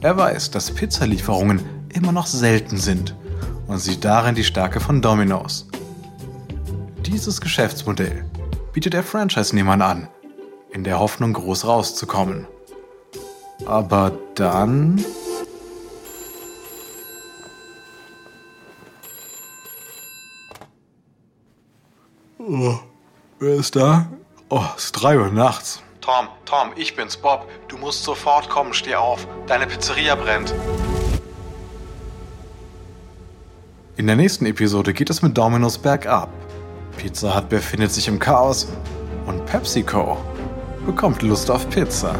Er 0.00 0.16
weiß, 0.16 0.52
dass 0.52 0.70
Pizzalieferungen 0.70 1.60
immer 1.88 2.12
noch 2.12 2.26
selten 2.26 2.76
sind 2.76 3.16
und 3.66 3.78
sieht 3.78 4.04
darin 4.04 4.36
die 4.36 4.44
Stärke 4.44 4.78
von 4.78 5.02
Domino's. 5.02 5.66
Dieses 7.06 7.40
Geschäftsmodell 7.40 8.24
bietet 8.72 8.94
er 8.94 9.02
Franchise-Nehmern 9.02 9.82
an, 9.82 10.08
in 10.70 10.84
der 10.84 10.98
Hoffnung, 10.98 11.34
groß 11.34 11.66
rauszukommen. 11.66 12.46
Aber 13.66 14.12
dann 14.34 15.04
Oh, 22.38 22.78
wer 23.38 23.54
ist 23.54 23.76
da? 23.76 24.06
Oh, 24.50 24.64
es 24.76 24.86
ist 24.86 24.92
3 24.92 25.18
Uhr 25.18 25.30
nachts. 25.30 25.82
Tom, 26.00 26.28
Tom, 26.44 26.72
ich 26.76 26.94
bin's, 26.94 27.16
Bob. 27.16 27.48
Du 27.68 27.78
musst 27.78 28.04
sofort 28.04 28.50
kommen, 28.50 28.74
steh 28.74 28.94
auf. 28.94 29.26
Deine 29.46 29.66
Pizzeria 29.66 30.14
brennt. 30.14 30.54
In 33.96 34.06
der 34.06 34.16
nächsten 34.16 34.44
Episode 34.44 34.92
geht 34.92 35.08
es 35.08 35.22
mit 35.22 35.38
Domino's 35.38 35.78
bergab. 35.78 36.28
Pizza 36.96 37.36
Hut 37.36 37.48
befindet 37.48 37.92
sich 37.92 38.08
im 38.08 38.18
Chaos 38.18 38.68
und 39.26 39.44
PepsiCo 39.46 40.18
bekommt 40.84 41.22
Lust 41.22 41.50
auf 41.50 41.68
Pizza. 41.70 42.14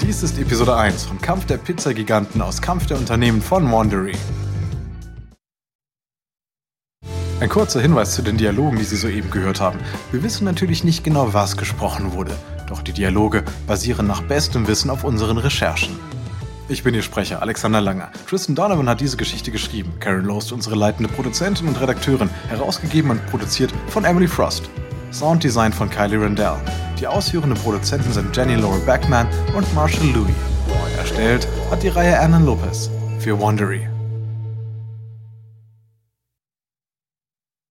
Dies 0.00 0.22
ist 0.22 0.38
Episode 0.38 0.76
1 0.76 1.04
von 1.04 1.20
Kampf 1.20 1.46
der 1.46 1.58
Pizzagiganten 1.58 2.40
aus 2.42 2.60
Kampf 2.60 2.86
der 2.86 2.98
Unternehmen 2.98 3.42
von 3.42 3.70
Wandery. 3.70 4.16
Ein 7.40 7.48
kurzer 7.48 7.80
Hinweis 7.80 8.14
zu 8.14 8.22
den 8.22 8.36
Dialogen, 8.36 8.78
die 8.78 8.84
Sie 8.84 8.96
soeben 8.96 9.30
gehört 9.30 9.60
haben. 9.60 9.78
Wir 10.12 10.22
wissen 10.22 10.44
natürlich 10.44 10.84
nicht 10.84 11.04
genau, 11.04 11.34
was 11.34 11.56
gesprochen 11.56 12.12
wurde, 12.12 12.36
doch 12.68 12.80
die 12.80 12.92
Dialoge 12.92 13.44
basieren 13.66 14.06
nach 14.06 14.22
bestem 14.22 14.66
Wissen 14.66 14.88
auf 14.88 15.04
unseren 15.04 15.38
Recherchen. 15.38 15.98
Ich 16.66 16.82
bin 16.82 16.94
Ihr 16.94 17.02
Sprecher, 17.02 17.42
Alexander 17.42 17.82
Langer. 17.82 18.10
Tristan 18.26 18.54
Donovan 18.54 18.88
hat 18.88 19.00
diese 19.02 19.18
Geschichte 19.18 19.50
geschrieben. 19.50 19.92
Karen 20.00 20.24
Lowe 20.24 20.38
ist 20.38 20.50
unsere 20.50 20.74
leitende 20.74 21.12
Produzentin 21.12 21.68
und 21.68 21.78
Redakteurin, 21.78 22.30
herausgegeben 22.48 23.10
und 23.10 23.26
produziert 23.26 23.70
von 23.88 24.04
Emily 24.06 24.26
Frost. 24.26 24.70
Sounddesign 25.12 25.74
von 25.74 25.90
Kylie 25.90 26.20
Rendell. 26.20 26.56
Die 26.98 27.06
ausführenden 27.06 27.58
Produzenten 27.58 28.10
sind 28.12 28.34
Jenny 28.34 28.54
Laura 28.54 28.78
Beckman 28.86 29.28
und 29.54 29.72
Marshall 29.74 30.06
Louis. 30.14 30.34
Erstellt 30.96 31.46
hat 31.70 31.82
die 31.82 31.88
Reihe 31.88 32.18
Annan 32.18 32.46
Lopez 32.46 32.88
für 33.18 33.38
Wandery. 33.38 33.93